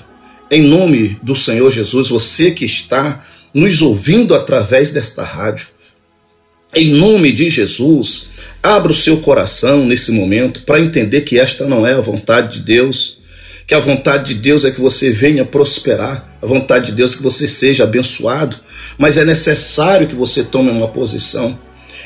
em 0.51 0.63
nome 0.63 1.19
do 1.23 1.35
Senhor 1.35 1.71
Jesus, 1.71 2.09
você 2.09 2.51
que 2.51 2.65
está 2.65 3.25
nos 3.53 3.81
ouvindo 3.81 4.35
através 4.35 4.91
desta 4.91 5.23
rádio, 5.23 5.69
em 6.75 6.95
nome 6.95 7.31
de 7.31 7.49
Jesus, 7.49 8.31
abra 8.65 8.91
o 8.91 8.95
seu 8.95 9.19
coração 9.19 9.85
nesse 9.85 10.11
momento 10.11 10.63
para 10.63 10.81
entender 10.81 11.21
que 11.21 11.39
esta 11.39 11.67
não 11.67 11.87
é 11.87 11.93
a 11.93 12.01
vontade 12.01 12.55
de 12.55 12.65
Deus, 12.65 13.19
que 13.67 13.75
a 13.75 13.79
vontade 13.79 14.33
de 14.33 14.41
Deus 14.41 14.65
é 14.65 14.71
que 14.71 14.81
você 14.81 15.11
venha 15.11 15.45
prosperar, 15.45 16.37
a 16.41 16.47
vontade 16.47 16.87
de 16.87 16.93
Deus 16.93 17.13
é 17.13 17.17
que 17.19 17.23
você 17.23 17.47
seja 17.47 17.85
abençoado, 17.85 18.59
mas 18.97 19.19
é 19.19 19.25
necessário 19.25 20.09
que 20.09 20.15
você 20.15 20.45
tome 20.45 20.71
uma 20.71 20.89
posição. 20.89 21.59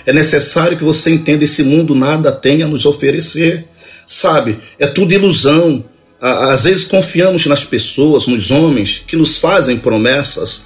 É 0.05 0.13
necessário 0.13 0.77
que 0.77 0.85
você 0.85 1.11
entenda 1.11 1.45
esse 1.45 1.63
mundo 1.63 1.95
nada 1.95 2.33
tem 2.33 2.63
a 2.63 2.67
nos 2.67 2.87
oferecer. 2.87 3.65
Sabe? 4.07 4.59
É 4.79 4.87
tudo 4.87 5.13
ilusão. 5.13 5.85
Às 6.21 6.65
vezes 6.65 6.85
confiamos 6.87 7.45
nas 7.47 7.65
pessoas, 7.65 8.27
nos 8.27 8.51
homens 8.51 9.05
que 9.07 9.17
nos 9.17 9.37
fazem 9.37 9.77
promessas, 9.77 10.65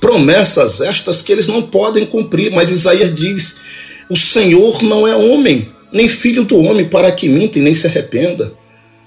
promessas 0.00 0.80
estas 0.80 1.22
que 1.22 1.32
eles 1.32 1.48
não 1.48 1.62
podem 1.62 2.06
cumprir, 2.06 2.52
mas 2.52 2.70
Isaías 2.70 3.14
diz: 3.14 3.56
o 4.08 4.16
Senhor 4.16 4.82
não 4.82 5.06
é 5.06 5.14
homem, 5.14 5.70
nem 5.92 6.08
filho 6.08 6.44
do 6.44 6.58
homem 6.60 6.88
para 6.88 7.10
que 7.12 7.28
minta 7.28 7.58
e 7.58 7.62
nem 7.62 7.74
se 7.74 7.86
arrependa. 7.86 8.52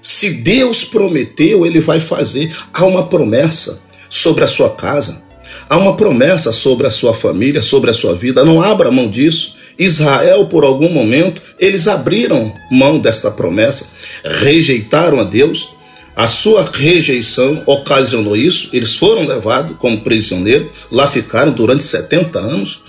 Se 0.00 0.42
Deus 0.42 0.84
prometeu, 0.84 1.66
ele 1.66 1.80
vai 1.80 2.00
fazer. 2.00 2.54
Há 2.72 2.84
uma 2.84 3.06
promessa 3.08 3.82
sobre 4.08 4.44
a 4.44 4.48
sua 4.48 4.70
casa, 4.70 5.22
há 5.68 5.76
uma 5.76 5.96
promessa 5.96 6.50
sobre 6.52 6.86
a 6.86 6.90
sua 6.90 7.12
família, 7.12 7.60
sobre 7.60 7.90
a 7.90 7.92
sua 7.92 8.14
vida. 8.14 8.44
Não 8.44 8.62
abra 8.62 8.90
mão 8.90 9.08
disso. 9.08 9.56
Israel, 9.78 10.46
por 10.46 10.64
algum 10.64 10.88
momento, 10.88 11.40
eles 11.58 11.86
abriram 11.86 12.52
mão 12.70 12.98
desta 12.98 13.30
promessa, 13.30 13.92
rejeitaram 14.24 15.20
a 15.20 15.24
Deus, 15.24 15.68
a 16.16 16.26
sua 16.26 16.68
rejeição 16.68 17.62
ocasionou 17.64 18.36
isso, 18.36 18.70
eles 18.72 18.96
foram 18.96 19.24
levados 19.24 19.76
como 19.78 20.00
prisioneiros, 20.00 20.68
lá 20.90 21.06
ficaram 21.06 21.52
durante 21.52 21.84
70 21.84 22.40
anos, 22.40 22.82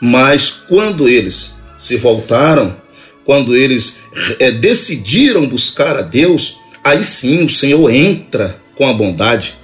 mas 0.00 0.50
quando 0.68 1.08
eles 1.08 1.55
se 1.78 1.96
voltaram, 1.96 2.76
quando 3.24 3.56
eles 3.56 4.02
é, 4.38 4.50
decidiram 4.52 5.46
buscar 5.46 5.96
a 5.96 6.02
Deus, 6.02 6.58
aí 6.82 7.02
sim 7.02 7.44
o 7.44 7.50
Senhor 7.50 7.90
entra 7.90 8.60
com 8.76 8.88
a 8.88 8.92
bondade, 8.92 9.54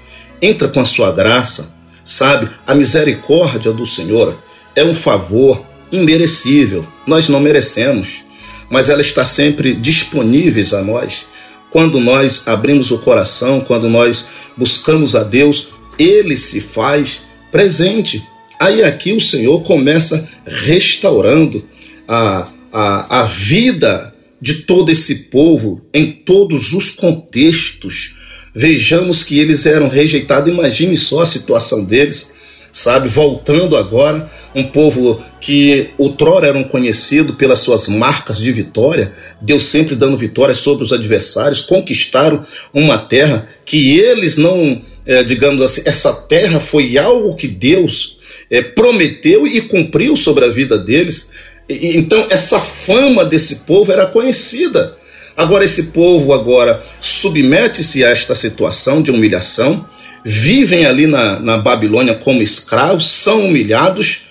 entra 0.40 0.66
com 0.68 0.80
a 0.80 0.84
sua 0.84 1.12
graça, 1.12 1.74
sabe? 2.04 2.48
A 2.66 2.74
misericórdia 2.74 3.72
do 3.72 3.86
Senhor 3.86 4.36
é 4.74 4.84
um 4.84 4.94
favor 4.94 5.64
imerecível, 5.92 6.86
nós 7.06 7.28
não 7.28 7.38
merecemos, 7.38 8.24
mas 8.68 8.88
ela 8.88 9.00
está 9.00 9.24
sempre 9.24 9.74
disponível 9.74 10.78
a 10.78 10.82
nós 10.82 11.26
quando 11.72 11.98
nós 11.98 12.46
abrimos 12.46 12.90
o 12.90 12.98
coração, 12.98 13.60
quando 13.60 13.88
nós 13.88 14.28
buscamos 14.56 15.16
a 15.16 15.24
Deus, 15.24 15.68
ele 15.98 16.36
se 16.36 16.60
faz 16.60 17.28
presente. 17.50 18.22
Aí 18.60 18.84
aqui 18.84 19.12
o 19.12 19.20
Senhor 19.20 19.62
começa 19.62 20.28
restaurando 20.44 21.66
a, 22.06 22.48
a, 22.72 23.22
a 23.22 23.24
vida 23.24 24.14
de 24.40 24.62
todo 24.62 24.90
esse 24.90 25.24
povo 25.24 25.80
em 25.94 26.10
todos 26.10 26.72
os 26.72 26.90
contextos 26.90 28.22
Vejamos 28.54 29.24
que 29.24 29.38
eles 29.38 29.64
eram 29.64 29.88
rejeitados. 29.88 30.52
Imagine 30.52 30.96
só 30.96 31.22
a 31.22 31.26
situação 31.26 31.84
deles, 31.84 32.32
sabe? 32.70 33.08
Voltando 33.08 33.76
agora, 33.76 34.30
um 34.54 34.64
povo 34.64 35.22
que 35.40 35.88
outrora 35.96 36.46
eram 36.46 36.62
conhecido 36.62 37.32
pelas 37.34 37.60
suas 37.60 37.88
marcas 37.88 38.38
de 38.38 38.52
vitória, 38.52 39.12
Deus 39.40 39.64
sempre 39.64 39.96
dando 39.96 40.16
vitória 40.16 40.54
sobre 40.54 40.84
os 40.84 40.92
adversários, 40.92 41.62
conquistaram 41.62 42.44
uma 42.74 42.98
terra 42.98 43.48
que 43.64 43.98
eles 43.98 44.36
não, 44.36 44.80
é, 45.06 45.24
digamos 45.24 45.62
assim, 45.62 45.82
essa 45.86 46.12
terra 46.12 46.60
foi 46.60 46.98
algo 46.98 47.34
que 47.34 47.48
Deus 47.48 48.18
é, 48.50 48.60
prometeu 48.60 49.46
e 49.46 49.62
cumpriu 49.62 50.14
sobre 50.14 50.44
a 50.44 50.48
vida 50.48 50.76
deles. 50.76 51.30
E, 51.68 51.96
então, 51.96 52.26
essa 52.30 52.60
fama 52.60 53.24
desse 53.24 53.56
povo 53.66 53.92
era 53.92 54.06
conhecida. 54.06 54.96
Agora, 55.36 55.64
esse 55.64 55.84
povo 55.84 56.32
agora 56.32 56.82
submete-se 57.00 58.04
a 58.04 58.10
esta 58.10 58.34
situação 58.34 59.00
de 59.00 59.10
humilhação, 59.10 59.86
vivem 60.24 60.84
ali 60.84 61.06
na, 61.06 61.40
na 61.40 61.58
Babilônia 61.58 62.14
como 62.14 62.42
escravos, 62.42 63.06
são 63.06 63.46
humilhados. 63.46 64.26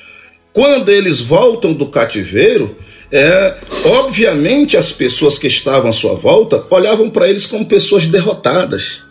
Quando 0.54 0.90
eles 0.90 1.20
voltam 1.20 1.74
do 1.74 1.88
cativeiro, 1.88 2.76
é, 3.12 3.56
obviamente 3.86 4.78
as 4.78 4.92
pessoas 4.92 5.40
que 5.40 5.48
estavam 5.48 5.90
à 5.90 5.92
sua 5.92 6.14
volta 6.14 6.64
olhavam 6.70 7.10
para 7.10 7.28
eles 7.28 7.48
como 7.48 7.66
pessoas 7.66 8.06
derrotadas. 8.06 9.04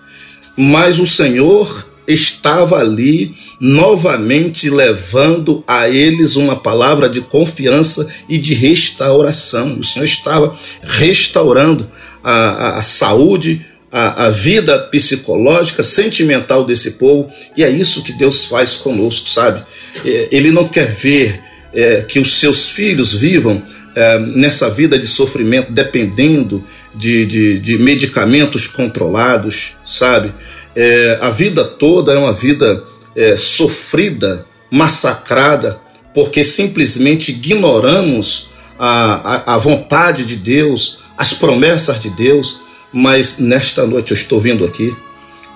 Mas 0.56 0.98
o 0.98 1.06
Senhor 1.06 1.89
estava 2.12 2.78
ali 2.78 3.34
novamente 3.60 4.68
levando 4.70 5.62
a 5.66 5.88
eles 5.88 6.36
uma 6.36 6.56
palavra 6.56 7.08
de 7.08 7.20
confiança 7.20 8.08
e 8.28 8.38
de 8.38 8.54
restauração. 8.54 9.78
O 9.78 9.84
Senhor 9.84 10.04
estava 10.04 10.56
restaurando 10.82 11.90
a, 12.22 12.32
a, 12.32 12.76
a 12.78 12.82
saúde, 12.82 13.64
a, 13.92 14.26
a, 14.26 14.30
vida 14.30 14.78
psicológica, 14.78 15.82
sentimental 15.82 16.64
desse 16.64 16.92
povo, 16.92 17.30
e 17.56 17.64
é 17.64 17.70
isso 17.70 18.02
que 18.02 18.12
Deus 18.12 18.44
faz 18.44 18.76
conosco, 18.76 19.28
sabe? 19.28 19.64
É, 20.04 20.28
ele 20.30 20.50
não 20.50 20.68
quer 20.68 20.86
ver 20.86 21.49
é, 21.72 22.02
que 22.02 22.18
os 22.18 22.34
seus 22.34 22.70
filhos 22.70 23.12
vivam 23.12 23.62
é, 23.94 24.18
nessa 24.18 24.70
vida 24.70 24.98
de 24.98 25.06
sofrimento, 25.06 25.72
dependendo 25.72 26.64
de, 26.94 27.26
de, 27.26 27.58
de 27.58 27.78
medicamentos 27.78 28.66
controlados, 28.66 29.72
sabe? 29.84 30.32
É, 30.74 31.18
a 31.20 31.30
vida 31.30 31.64
toda 31.64 32.12
é 32.12 32.18
uma 32.18 32.32
vida 32.32 32.84
é, 33.16 33.36
sofrida, 33.36 34.46
massacrada, 34.70 35.80
porque 36.14 36.44
simplesmente 36.44 37.32
ignoramos 37.32 38.50
a, 38.78 39.44
a, 39.46 39.54
a 39.54 39.58
vontade 39.58 40.24
de 40.24 40.36
Deus, 40.36 41.00
as 41.16 41.34
promessas 41.34 42.00
de 42.00 42.10
Deus. 42.10 42.60
Mas 42.92 43.38
nesta 43.38 43.86
noite 43.86 44.10
eu 44.10 44.16
estou 44.16 44.40
vindo 44.40 44.64
aqui, 44.64 44.94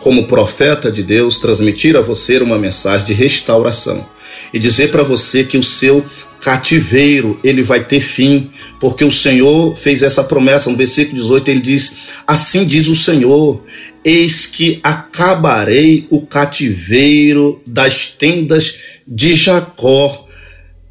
como 0.00 0.26
profeta 0.26 0.90
de 0.90 1.02
Deus, 1.02 1.38
transmitir 1.38 1.96
a 1.96 2.00
você 2.00 2.38
uma 2.38 2.58
mensagem 2.58 3.06
de 3.06 3.12
restauração 3.12 4.06
e 4.52 4.58
dizer 4.58 4.90
para 4.90 5.02
você 5.02 5.44
que 5.44 5.58
o 5.58 5.62
seu 5.62 6.04
cativeiro 6.40 7.40
ele 7.42 7.62
vai 7.62 7.82
ter 7.82 8.00
fim, 8.00 8.50
porque 8.78 9.02
o 9.02 9.10
Senhor 9.10 9.74
fez 9.74 10.02
essa 10.02 10.24
promessa 10.24 10.70
no 10.70 10.76
versículo 10.76 11.16
18, 11.16 11.50
ele 11.50 11.60
diz: 11.60 11.96
Assim 12.26 12.66
diz 12.66 12.86
o 12.86 12.94
Senhor: 12.94 13.64
Eis 14.04 14.46
que 14.46 14.78
acabarei 14.82 16.06
o 16.10 16.26
cativeiro 16.26 17.62
das 17.66 18.08
tendas 18.08 18.78
de 19.06 19.34
Jacó. 19.34 20.26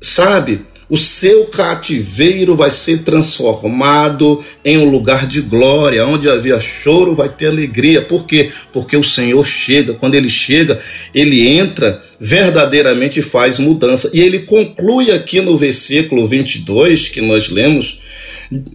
Sabe? 0.01 0.65
O 0.93 0.97
seu 0.97 1.45
cativeiro 1.45 2.55
vai 2.55 2.69
ser 2.69 3.00
transformado 3.00 4.39
em 4.63 4.77
um 4.77 4.91
lugar 4.91 5.25
de 5.25 5.41
glória, 5.41 6.05
onde 6.05 6.29
havia 6.29 6.62
choro 6.62 7.15
vai 7.15 7.27
ter 7.27 7.47
alegria. 7.47 8.00
Por 8.03 8.27
quê? 8.27 8.51
Porque 8.71 8.95
o 8.95 9.03
Senhor 9.03 9.43
chega, 9.43 9.95
quando 9.95 10.13
ele 10.13 10.29
chega, 10.29 10.79
ele 11.12 11.47
entra 11.47 12.00
verdadeiramente 12.19 13.23
faz 13.23 13.57
mudança. 13.57 14.12
E 14.13 14.21
ele 14.21 14.41
conclui 14.41 15.10
aqui 15.10 15.41
no 15.41 15.58
versículo 15.58 16.27
22 16.27 17.10
que 17.10 17.21
nós 17.21 17.49
lemos, 17.49 17.99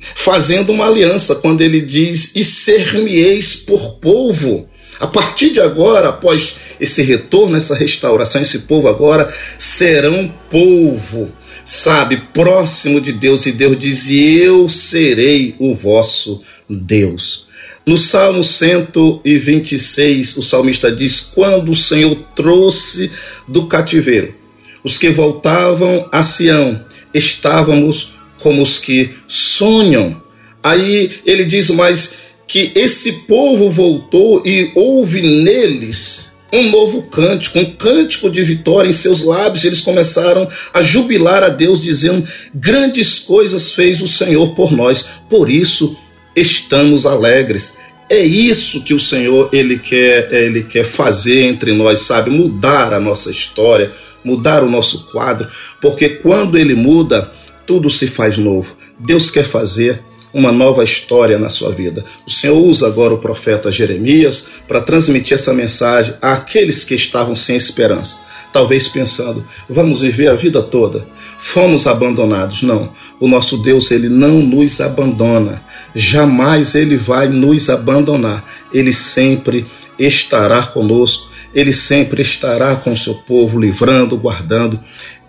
fazendo 0.00 0.72
uma 0.72 0.88
aliança, 0.88 1.36
quando 1.36 1.60
ele 1.60 1.80
diz: 1.80 2.32
E 2.34 2.42
ser-me-eis 2.42 3.54
por 3.54 4.00
povo. 4.00 4.68
A 4.98 5.06
partir 5.06 5.50
de 5.50 5.60
agora, 5.60 6.08
após 6.08 6.56
esse 6.80 7.00
retorno, 7.02 7.56
essa 7.56 7.76
restauração, 7.76 8.42
esse 8.42 8.58
povo 8.60 8.88
agora 8.88 9.32
serão 9.56 10.28
povo 10.50 11.32
sabe, 11.68 12.16
próximo 12.32 12.98
de 12.98 13.12
Deus, 13.12 13.44
e 13.44 13.52
Deus 13.52 13.78
diz: 13.78 14.08
Eu 14.10 14.68
serei 14.68 15.54
o 15.58 15.74
vosso 15.74 16.42
Deus. 16.68 17.46
No 17.84 17.98
Salmo 17.98 18.42
126, 18.42 20.38
o 20.38 20.42
salmista 20.42 20.90
diz: 20.90 21.20
Quando 21.34 21.70
o 21.70 21.76
Senhor 21.76 22.16
trouxe 22.34 23.10
do 23.46 23.66
cativeiro 23.66 24.34
os 24.82 24.96
que 24.96 25.10
voltavam 25.10 26.08
a 26.10 26.22
Sião, 26.22 26.82
estávamos 27.12 28.12
como 28.38 28.62
os 28.62 28.78
que 28.78 29.10
sonham. 29.26 30.22
Aí 30.62 31.10
ele 31.26 31.44
diz 31.44 31.68
mais 31.70 32.18
que 32.46 32.72
esse 32.74 33.26
povo 33.26 33.70
voltou 33.70 34.42
e 34.46 34.72
houve 34.74 35.20
neles 35.20 36.37
um 36.52 36.70
novo 36.70 37.02
cântico, 37.04 37.58
um 37.58 37.64
cântico 37.72 38.30
de 38.30 38.42
vitória 38.42 38.88
em 38.88 38.92
seus 38.92 39.22
lábios. 39.22 39.64
Eles 39.64 39.80
começaram 39.80 40.48
a 40.72 40.82
jubilar 40.82 41.42
a 41.42 41.48
Deus, 41.48 41.82
dizendo: 41.82 42.26
Grandes 42.54 43.18
coisas 43.18 43.72
fez 43.72 44.00
o 44.00 44.08
Senhor 44.08 44.54
por 44.54 44.72
nós, 44.72 45.06
por 45.28 45.50
isso 45.50 45.96
estamos 46.34 47.06
alegres. 47.06 47.76
É 48.10 48.20
isso 48.20 48.82
que 48.82 48.94
o 48.94 49.00
Senhor 49.00 49.50
ele 49.52 49.78
quer, 49.78 50.32
ele 50.32 50.62
quer 50.62 50.84
fazer 50.84 51.42
entre 51.42 51.72
nós, 51.72 52.00
sabe? 52.00 52.30
Mudar 52.30 52.94
a 52.94 53.00
nossa 53.00 53.30
história, 53.30 53.92
mudar 54.24 54.62
o 54.62 54.70
nosso 54.70 55.10
quadro, 55.12 55.46
porque 55.80 56.08
quando 56.08 56.56
ele 56.56 56.74
muda, 56.74 57.30
tudo 57.66 57.90
se 57.90 58.06
faz 58.06 58.38
novo. 58.38 58.74
Deus 58.98 59.30
quer 59.30 59.44
fazer 59.44 60.02
uma 60.32 60.52
nova 60.52 60.84
história 60.84 61.38
na 61.38 61.48
sua 61.48 61.70
vida. 61.70 62.04
O 62.26 62.30
Senhor 62.30 62.56
usa 62.56 62.86
agora 62.86 63.14
o 63.14 63.18
profeta 63.18 63.70
Jeremias 63.70 64.44
para 64.66 64.80
transmitir 64.80 65.34
essa 65.34 65.54
mensagem 65.54 66.14
àqueles 66.20 66.84
que 66.84 66.94
estavam 66.94 67.34
sem 67.34 67.56
esperança. 67.56 68.18
Talvez 68.52 68.88
pensando, 68.88 69.44
vamos 69.68 70.00
viver 70.00 70.28
a 70.28 70.34
vida 70.34 70.62
toda, 70.62 71.06
fomos 71.36 71.86
abandonados. 71.86 72.62
Não, 72.62 72.92
o 73.20 73.28
nosso 73.28 73.58
Deus, 73.58 73.90
ele 73.90 74.08
não 74.08 74.40
nos 74.40 74.80
abandona, 74.80 75.62
jamais 75.94 76.74
ele 76.74 76.96
vai 76.96 77.28
nos 77.28 77.68
abandonar, 77.68 78.44
ele 78.72 78.92
sempre 78.92 79.66
estará 79.98 80.62
conosco, 80.62 81.30
ele 81.54 81.72
sempre 81.72 82.22
estará 82.22 82.74
com 82.76 82.92
o 82.92 82.96
seu 82.96 83.14
povo, 83.14 83.60
livrando, 83.60 84.16
guardando. 84.16 84.80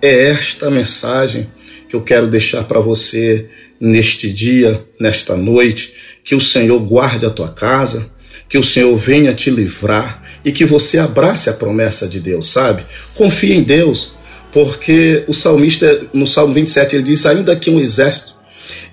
É 0.02 0.30
esta 0.30 0.70
mensagem 0.70 1.52
que 1.90 1.96
eu 1.96 2.02
quero 2.02 2.28
deixar 2.28 2.64
para 2.64 2.80
você 2.80 3.50
neste 3.80 4.32
dia, 4.32 4.84
nesta 5.00 5.36
noite, 5.36 5.94
que 6.24 6.36
o 6.36 6.42
Senhor 6.42 6.80
guarde 6.80 7.26
a 7.26 7.30
tua 7.30 7.50
casa, 7.50 8.12
que 8.48 8.58
o 8.58 8.64
Senhor 8.64 8.96
venha 8.98 9.34
te 9.34 9.50
livrar 9.50 10.24
e 10.44 10.52
que 10.52 10.66
você 10.66 10.98
abrace 10.98 11.50
a 11.50 11.54
promessa 11.54 12.08
de 12.08 12.20
Deus, 12.20 12.48
sabe? 12.48 12.84
Confie 13.16 13.54
em 13.54 13.64
Deus, 13.64 14.14
porque 14.52 15.24
o 15.28 15.34
salmista, 15.34 16.08
no 16.14 16.26
Salmo 16.26 16.54
27, 16.54 16.96
ele 16.96 17.04
diz: 17.04 17.26
Ainda 17.26 17.56
que 17.56 17.70
um 17.70 17.80
exército 17.80 18.40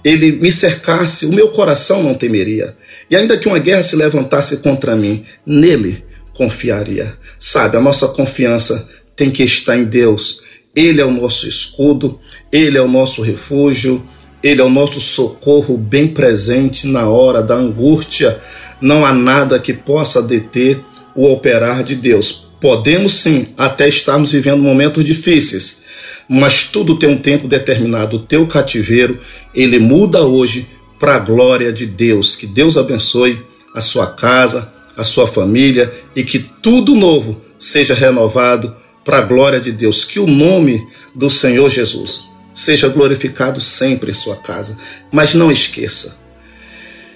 ele 0.04 0.30
me 0.30 0.52
cercasse, 0.52 1.26
o 1.26 1.32
meu 1.32 1.48
coração 1.48 2.00
não 2.00 2.14
temeria. 2.14 2.76
E 3.10 3.16
ainda 3.16 3.36
que 3.36 3.48
uma 3.48 3.58
guerra 3.58 3.82
se 3.82 3.96
levantasse 3.96 4.58
contra 4.58 4.94
mim, 4.94 5.24
nele 5.44 6.04
confiaria. 6.32 7.12
Sabe, 7.40 7.76
a 7.76 7.80
nossa 7.80 8.08
confiança 8.08 8.88
tem 9.16 9.30
que 9.30 9.42
estar 9.42 9.76
em 9.76 9.84
Deus. 9.84 10.42
Ele 10.76 11.00
é 11.00 11.04
o 11.04 11.10
nosso 11.10 11.48
escudo, 11.48 12.20
ele 12.52 12.78
é 12.78 12.82
o 12.82 12.88
nosso 12.88 13.20
refúgio, 13.20 14.06
ele 14.42 14.60
é 14.60 14.64
o 14.64 14.70
nosso 14.70 15.00
socorro 15.00 15.76
bem 15.76 16.08
presente 16.08 16.86
na 16.86 17.08
hora 17.08 17.42
da 17.42 17.54
angústia. 17.54 18.38
Não 18.80 19.04
há 19.04 19.12
nada 19.12 19.58
que 19.58 19.72
possa 19.72 20.22
deter 20.22 20.80
o 21.14 21.30
operar 21.32 21.82
de 21.82 21.94
Deus. 21.94 22.46
Podemos 22.60 23.12
sim 23.12 23.48
até 23.56 23.88
estarmos 23.88 24.32
vivendo 24.32 24.62
momentos 24.62 25.04
difíceis, 25.04 25.82
mas 26.28 26.64
tudo 26.64 26.98
tem 26.98 27.08
um 27.08 27.18
tempo 27.18 27.48
determinado. 27.48 28.16
O 28.16 28.26
teu 28.26 28.46
cativeiro, 28.46 29.18
ele 29.54 29.78
muda 29.78 30.22
hoje 30.22 30.66
para 30.98 31.16
a 31.16 31.20
glória 31.20 31.72
de 31.72 31.86
Deus. 31.86 32.34
Que 32.34 32.46
Deus 32.46 32.76
abençoe 32.76 33.42
a 33.74 33.80
sua 33.80 34.06
casa, 34.06 34.72
a 34.96 35.04
sua 35.04 35.26
família 35.26 35.92
e 36.14 36.22
que 36.22 36.38
tudo 36.38 36.94
novo 36.94 37.40
seja 37.58 37.94
renovado 37.94 38.74
para 39.04 39.18
a 39.18 39.22
glória 39.22 39.60
de 39.60 39.72
Deus. 39.72 40.04
Que 40.04 40.18
o 40.18 40.26
nome 40.26 40.86
do 41.14 41.28
Senhor 41.30 41.68
Jesus 41.70 42.35
seja 42.56 42.88
glorificado 42.88 43.60
sempre 43.60 44.10
em 44.10 44.14
sua 44.14 44.34
casa. 44.36 44.76
Mas 45.12 45.34
não 45.34 45.52
esqueça: 45.52 46.16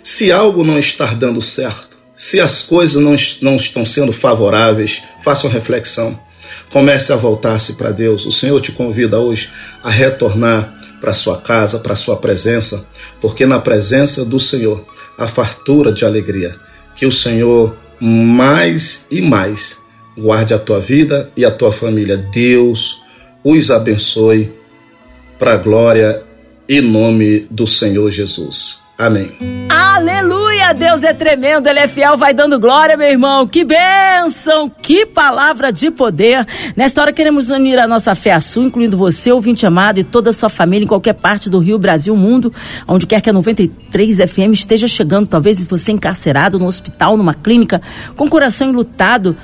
se 0.02 0.30
algo 0.30 0.62
não 0.62 0.78
está 0.78 1.06
dando 1.14 1.40
certo, 1.40 1.96
se 2.14 2.38
as 2.38 2.62
coisas 2.62 3.02
não, 3.02 3.16
não 3.40 3.56
estão 3.56 3.84
sendo 3.84 4.12
favoráveis, 4.12 5.02
faça 5.24 5.46
uma 5.46 5.52
reflexão. 5.52 6.20
Comece 6.70 7.12
a 7.12 7.16
voltar-se 7.16 7.74
para 7.74 7.90
Deus. 7.90 8.26
O 8.26 8.30
Senhor 8.30 8.60
te 8.60 8.72
convida 8.72 9.18
hoje 9.18 9.50
a 9.82 9.88
retornar 9.88 10.74
para 11.00 11.14
sua 11.14 11.38
casa, 11.40 11.78
para 11.78 11.94
sua 11.94 12.16
presença, 12.16 12.86
porque 13.20 13.46
na 13.46 13.58
presença 13.58 14.24
do 14.24 14.38
Senhor 14.38 14.84
há 15.16 15.26
fartura 15.26 15.92
de 15.92 16.04
alegria. 16.04 16.54
Que 16.94 17.06
o 17.06 17.12
Senhor 17.12 17.74
mais 17.98 19.06
e 19.10 19.22
mais. 19.22 19.78
Guarde 20.18 20.52
a 20.52 20.58
tua 20.58 20.80
vida 20.80 21.30
e 21.36 21.44
a 21.44 21.50
tua 21.50 21.72
família. 21.72 22.16
Deus 22.16 23.00
os 23.42 23.70
abençoe 23.70 24.59
para 25.40 25.54
a 25.54 25.56
glória 25.56 26.22
e 26.68 26.82
nome 26.82 27.46
do 27.50 27.66
Senhor 27.66 28.10
Jesus. 28.10 28.84
Amém. 28.98 29.30
Aleluia! 29.70 30.74
Deus 30.74 31.02
é 31.02 31.14
tremendo, 31.14 31.66
Ele 31.66 31.78
é 31.78 31.88
fiel, 31.88 32.18
vai 32.18 32.34
dando 32.34 32.60
glória, 32.60 32.94
meu 32.94 33.08
irmão. 33.08 33.46
Que 33.46 33.64
bênção! 33.64 34.70
Que 34.82 35.06
palavra 35.06 35.72
de 35.72 35.90
poder! 35.90 36.46
Nesta 36.76 37.00
hora 37.00 37.12
queremos 37.12 37.48
unir 37.48 37.78
a 37.78 37.88
nossa 37.88 38.14
fé 38.14 38.32
a 38.32 38.40
sua, 38.40 38.64
incluindo 38.64 38.98
você, 38.98 39.32
ouvinte 39.32 39.64
amado, 39.64 39.98
e 39.98 40.04
toda 40.04 40.28
a 40.28 40.32
sua 40.34 40.50
família 40.50 40.84
em 40.84 40.88
qualquer 40.88 41.14
parte 41.14 41.48
do 41.48 41.58
Rio, 41.58 41.78
Brasil, 41.78 42.14
mundo, 42.14 42.52
onde 42.86 43.06
quer 43.06 43.22
que 43.22 43.30
a 43.30 43.32
93 43.32 44.18
FM 44.18 44.52
esteja 44.52 44.86
chegando. 44.86 45.26
Talvez 45.26 45.66
você 45.66 45.90
encarcerado 45.90 46.58
no 46.58 46.66
hospital, 46.66 47.16
numa 47.16 47.32
clínica, 47.32 47.80
com 48.14 48.26
o 48.26 48.30
coração 48.30 48.68
enlutado 48.68 49.34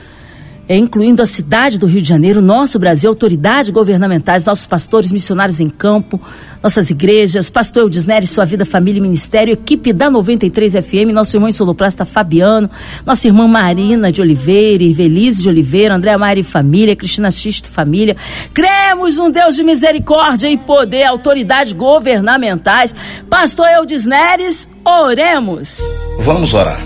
é, 0.69 0.77
incluindo 0.77 1.23
a 1.23 1.27
cidade 1.27 1.79
do 1.79 1.87
Rio 1.87 2.03
de 2.03 2.09
Janeiro, 2.09 2.41
nosso 2.43 2.79
Brasil, 2.79 3.09
autoridades 3.09 3.71
governamentais, 3.71 4.45
nossos 4.45 4.67
pastores 4.67 5.13
missionários 5.13 5.61
em 5.61 5.69
campo, 5.69 6.21
nossas 6.63 6.91
igrejas, 6.91 7.49
pastor 7.49 7.85
Eudes 7.85 8.05
Nery, 8.05 8.27
sua 8.27 8.45
vida, 8.45 8.65
família 8.65 8.99
e 8.99 9.03
ministério, 9.03 9.53
equipe 9.53 9.93
da 9.93 10.11
93 10.11 10.73
FM, 10.73 11.13
nosso 11.13 11.37
irmão 11.37 11.53
soloplasta 11.53 12.05
Fabiano, 12.05 12.69
nossa 13.05 13.29
irmã 13.29 13.47
Marina 13.47 14.11
de 14.11 14.21
Oliveira, 14.21 14.83
Irvelise 14.83 15.43
de 15.43 15.49
Oliveira, 15.49 15.95
Andréa 15.95 16.19
Mari 16.19 16.43
Família, 16.43 16.97
Cristina 16.97 17.31
Xisto 17.31 17.69
Família. 17.69 18.17
Cremos 18.53 19.19
um 19.19 19.31
Deus 19.31 19.55
de 19.55 19.63
misericórdia 19.63 20.49
e 20.49 20.57
poder, 20.57 21.05
autoridades 21.05 21.73
governamentais. 21.73 22.95
Pastor 23.31 23.69
Eudes 23.69 24.05
Neres, 24.05 24.69
oremos. 24.85 25.79
Vamos 26.21 26.55
orar. 26.55 26.81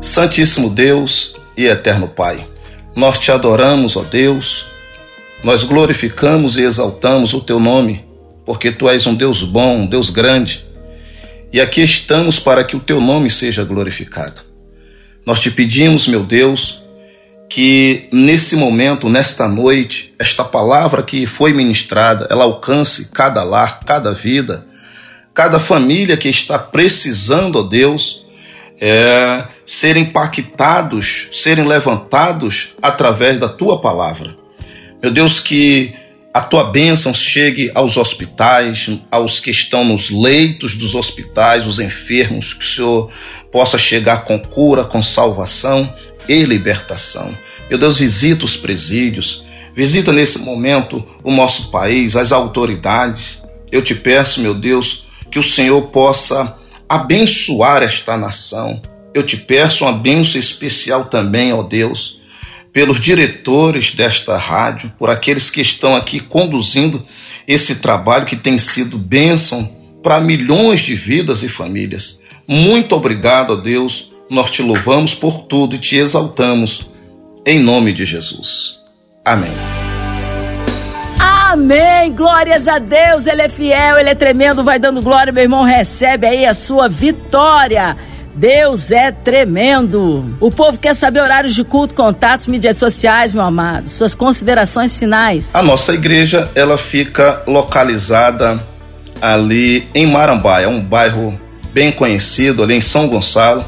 Santíssimo 0.00 0.70
Deus 0.70 1.36
e 1.56 1.66
eterno 1.66 2.08
Pai. 2.08 2.53
Nós 2.96 3.18
te 3.18 3.32
adoramos, 3.32 3.96
ó 3.96 4.02
Deus, 4.02 4.66
nós 5.42 5.64
glorificamos 5.64 6.56
e 6.56 6.62
exaltamos 6.62 7.34
o 7.34 7.40
teu 7.40 7.58
nome, 7.58 8.04
porque 8.46 8.70
tu 8.70 8.88
és 8.88 9.06
um 9.06 9.14
Deus 9.14 9.42
bom, 9.42 9.78
um 9.78 9.86
Deus 9.86 10.10
grande, 10.10 10.64
e 11.52 11.60
aqui 11.60 11.82
estamos 11.82 12.38
para 12.38 12.64
que 12.64 12.76
o 12.76 12.80
teu 12.80 13.00
nome 13.00 13.28
seja 13.30 13.64
glorificado. 13.64 14.42
Nós 15.26 15.40
te 15.40 15.50
pedimos, 15.50 16.06
meu 16.06 16.24
Deus, 16.24 16.82
que 17.48 18.08
nesse 18.12 18.56
momento, 18.56 19.08
nesta 19.08 19.48
noite, 19.48 20.14
esta 20.18 20.44
palavra 20.44 21.02
que 21.02 21.26
foi 21.26 21.52
ministrada, 21.52 22.26
ela 22.30 22.44
alcance 22.44 23.10
cada 23.12 23.42
lar, 23.42 23.80
cada 23.84 24.12
vida, 24.12 24.66
cada 25.32 25.58
família 25.58 26.16
que 26.16 26.28
está 26.28 26.58
precisando, 26.58 27.58
ó 27.58 27.62
Deus, 27.62 28.24
é, 28.80 29.44
serem 29.66 30.04
impactados, 30.04 31.28
serem 31.32 31.64
levantados 31.64 32.74
através 32.82 33.38
da 33.38 33.48
tua 33.48 33.80
palavra. 33.80 34.36
Meu 35.02 35.12
Deus, 35.12 35.40
que 35.40 35.94
a 36.34 36.40
tua 36.40 36.64
bênção 36.64 37.14
chegue 37.14 37.70
aos 37.76 37.96
hospitais, 37.96 38.90
aos 39.10 39.38
que 39.38 39.50
estão 39.50 39.84
nos 39.84 40.10
leitos 40.10 40.74
dos 40.74 40.94
hospitais, 40.94 41.64
os 41.66 41.78
enfermos, 41.78 42.52
que 42.52 42.64
o 42.64 42.68
Senhor 42.68 43.10
possa 43.52 43.78
chegar 43.78 44.24
com 44.24 44.36
cura, 44.38 44.82
com 44.82 45.00
salvação 45.00 45.92
e 46.28 46.42
libertação. 46.42 47.32
Meu 47.70 47.78
Deus, 47.78 48.00
visita 48.00 48.44
os 48.44 48.56
presídios, 48.56 49.46
visita 49.76 50.12
nesse 50.12 50.40
momento 50.40 51.06
o 51.22 51.30
nosso 51.30 51.70
país, 51.70 52.16
as 52.16 52.32
autoridades. 52.32 53.44
Eu 53.70 53.80
te 53.80 53.94
peço, 53.94 54.40
meu 54.40 54.54
Deus, 54.54 55.06
que 55.30 55.38
o 55.38 55.42
Senhor 55.42 55.82
possa 55.82 56.58
abençoar 56.88 57.82
esta 57.82 58.16
nação. 58.16 58.82
Eu 59.14 59.22
te 59.22 59.36
peço 59.36 59.84
uma 59.84 59.92
bênção 59.92 60.40
especial 60.40 61.04
também, 61.04 61.52
ó 61.52 61.62
Deus, 61.62 62.20
pelos 62.72 63.00
diretores 63.00 63.94
desta 63.94 64.36
rádio, 64.36 64.92
por 64.98 65.08
aqueles 65.08 65.48
que 65.48 65.60
estão 65.60 65.94
aqui 65.94 66.18
conduzindo 66.18 67.00
esse 67.46 67.76
trabalho 67.76 68.26
que 68.26 68.34
tem 68.34 68.58
sido 68.58 68.98
bênção 68.98 69.72
para 70.02 70.20
milhões 70.20 70.80
de 70.80 70.96
vidas 70.96 71.44
e 71.44 71.48
famílias. 71.48 72.22
Muito 72.46 72.96
obrigado, 72.96 73.52
ó 73.52 73.56
Deus. 73.56 74.12
Nós 74.28 74.50
te 74.50 74.62
louvamos 74.62 75.14
por 75.14 75.44
tudo 75.44 75.76
e 75.76 75.78
te 75.78 75.96
exaltamos. 75.96 76.90
Em 77.46 77.60
nome 77.60 77.92
de 77.92 78.04
Jesus. 78.04 78.80
Amém. 79.24 79.52
Amém. 81.20 82.12
Glórias 82.12 82.66
a 82.66 82.80
Deus. 82.80 83.26
Ele 83.26 83.42
é 83.42 83.48
fiel, 83.48 83.98
ele 83.98 84.10
é 84.10 84.14
tremendo. 84.14 84.64
Vai 84.64 84.78
dando 84.78 85.00
glória, 85.00 85.32
meu 85.32 85.44
irmão. 85.44 85.62
Recebe 85.62 86.26
aí 86.26 86.44
a 86.44 86.54
sua 86.54 86.88
vitória. 86.88 87.96
Deus 88.34 88.90
é 88.90 89.12
tremendo. 89.12 90.36
O 90.40 90.50
povo 90.50 90.78
quer 90.78 90.94
saber 90.94 91.20
horários 91.20 91.54
de 91.54 91.62
culto, 91.62 91.94
contatos, 91.94 92.46
mídias 92.46 92.76
sociais, 92.76 93.32
meu 93.32 93.44
amado. 93.44 93.88
Suas 93.88 94.14
considerações 94.14 94.98
finais. 94.98 95.54
A 95.54 95.62
nossa 95.62 95.94
igreja, 95.94 96.50
ela 96.54 96.76
fica 96.76 97.42
localizada 97.46 98.60
ali 99.20 99.88
em 99.94 100.06
Marambaia, 100.06 100.68
um 100.68 100.80
bairro 100.80 101.38
bem 101.72 101.92
conhecido 101.92 102.62
ali 102.62 102.74
em 102.74 102.80
São 102.80 103.08
Gonçalo. 103.08 103.64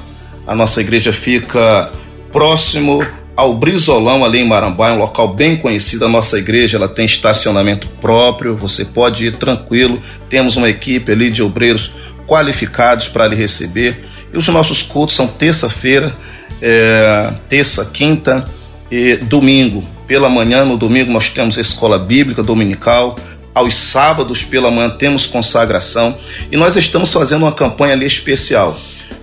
A 0.47 0.55
nossa 0.55 0.81
igreja 0.81 1.13
fica 1.13 1.91
próximo 2.33 3.05
ao 3.37 3.55
Brizolão, 3.55 4.25
ali 4.25 4.39
em 4.39 4.49
Marambá, 4.49 4.93
um 4.93 4.99
local 4.99 5.35
bem 5.35 5.57
conhecido. 5.57 6.07
A 6.07 6.09
nossa 6.09 6.39
igreja 6.39 6.79
ela 6.79 6.89
tem 6.89 7.05
estacionamento 7.05 7.87
próprio, 8.01 8.57
você 8.57 8.85
pode 8.85 9.27
ir 9.27 9.37
tranquilo. 9.37 10.03
Temos 10.31 10.57
uma 10.57 10.71
equipe 10.71 11.13
ali 11.13 11.31
de 11.31 11.43
obreiros 11.43 11.93
qualificados 12.27 13.09
para 13.09 13.27
lhe 13.27 13.37
receber. 13.37 14.05
E 14.33 14.37
os 14.37 14.47
nossos 14.49 14.83
cultos 14.83 15.15
são 15.15 15.27
terça-feira, 15.27 16.15
é, 16.61 17.33
terça, 17.49 17.91
quinta 17.93 18.45
e 18.91 19.17
domingo. 19.17 19.85
Pela 20.07 20.29
manhã, 20.29 20.65
no 20.65 20.77
domingo, 20.77 21.11
nós 21.11 21.31
temos 21.31 21.59
a 21.59 21.61
escola 21.61 21.99
bíblica 21.99 22.43
dominical. 22.43 23.19
Aos 23.55 23.75
sábados, 23.75 24.45
pela 24.45 24.71
manhã, 24.71 24.91
temos 24.91 25.27
consagração. 25.27 26.17
E 26.51 26.57
nós 26.57 26.77
estamos 26.77 27.13
fazendo 27.13 27.43
uma 27.43 27.53
campanha 27.53 27.95
ali 27.95 28.07
especial. 28.07 28.77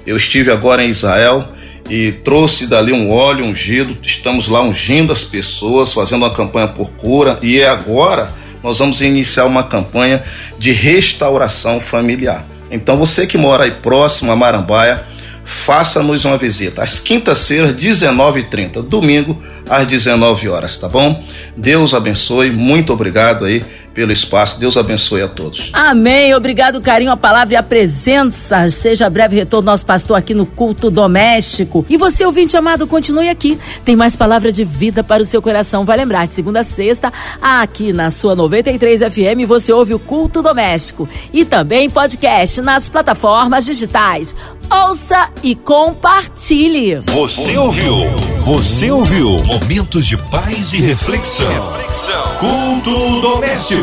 Eu 0.05 0.17
estive 0.17 0.51
agora 0.51 0.83
em 0.83 0.89
Israel 0.89 1.47
e 1.89 2.11
trouxe 2.11 2.67
dali 2.67 2.91
um 2.91 3.11
óleo 3.11 3.45
ungido. 3.45 3.97
Estamos 4.01 4.47
lá 4.47 4.61
ungindo 4.61 5.13
as 5.13 5.23
pessoas, 5.23 5.93
fazendo 5.93 6.23
uma 6.23 6.33
campanha 6.33 6.67
por 6.67 6.91
cura 6.91 7.37
e 7.41 7.59
é 7.59 7.67
agora 7.67 8.33
nós 8.63 8.79
vamos 8.79 9.01
iniciar 9.01 9.45
uma 9.45 9.63
campanha 9.63 10.23
de 10.57 10.71
restauração 10.71 11.81
familiar. 11.81 12.47
Então 12.73 12.97
você 12.97 13.27
que 13.27 13.37
mora 13.37 13.65
aí 13.65 13.71
próximo 13.71 14.31
a 14.31 14.35
Marambaia, 14.35 15.03
faça-nos 15.43 16.25
uma 16.25 16.37
visita. 16.37 16.81
Às 16.81 16.99
quintas-feiras, 16.99 17.75
19h30, 17.75 18.81
domingo, 18.81 19.41
às 19.69 19.85
19 19.85 20.49
horas, 20.49 20.77
tá 20.77 20.87
bom? 20.87 21.23
Deus 21.55 21.93
abençoe, 21.93 22.49
muito 22.49 22.91
obrigado 22.91 23.45
aí 23.45 23.63
pelo 23.93 24.11
espaço. 24.11 24.59
Deus 24.59 24.77
abençoe 24.77 25.21
a 25.21 25.27
todos. 25.27 25.69
Amém. 25.73 26.33
Obrigado, 26.33 26.81
carinho, 26.81 27.11
a 27.11 27.17
palavra 27.17 27.53
e 27.53 27.57
a 27.57 27.63
presença. 27.63 28.69
Seja 28.69 29.09
breve 29.09 29.35
retorno 29.35 29.65
nosso 29.67 29.85
pastor 29.85 30.17
aqui 30.17 30.33
no 30.33 30.45
culto 30.45 30.89
doméstico. 30.89 31.85
E 31.89 31.97
você, 31.97 32.25
ouvinte 32.25 32.57
amado, 32.57 32.87
continue 32.87 33.29
aqui. 33.29 33.59
Tem 33.85 33.95
mais 33.95 34.15
palavra 34.15 34.51
de 34.51 34.63
vida 34.65 35.03
para 35.03 35.21
o 35.21 35.25
seu 35.25 35.41
coração. 35.41 35.85
Vai 35.85 35.97
lembrar, 35.97 36.25
de 36.25 36.33
segunda 36.33 36.61
a 36.61 36.63
sexta, 36.63 37.11
aqui 37.41 37.93
na 37.93 38.11
sua 38.11 38.35
93 38.35 39.01
FM, 39.01 39.47
você 39.47 39.71
ouve 39.71 39.93
o 39.93 39.99
culto 39.99 40.41
doméstico. 40.41 41.07
E 41.31 41.45
também 41.45 41.89
podcast 41.89 42.61
nas 42.61 42.89
plataformas 42.89 43.65
digitais. 43.65 44.35
Ouça 44.69 45.29
e 45.43 45.55
compartilhe. 45.55 46.95
Você 46.95 47.57
ouviu? 47.57 47.93
Você 48.39 48.91
ouviu? 48.91 49.37
Momentos 49.45 50.05
de 50.07 50.17
paz 50.17 50.73
e 50.73 50.77
reflexão. 50.77 51.47
reflexão. 51.77 52.37
Culto 52.39 53.21
doméstico. 53.21 53.82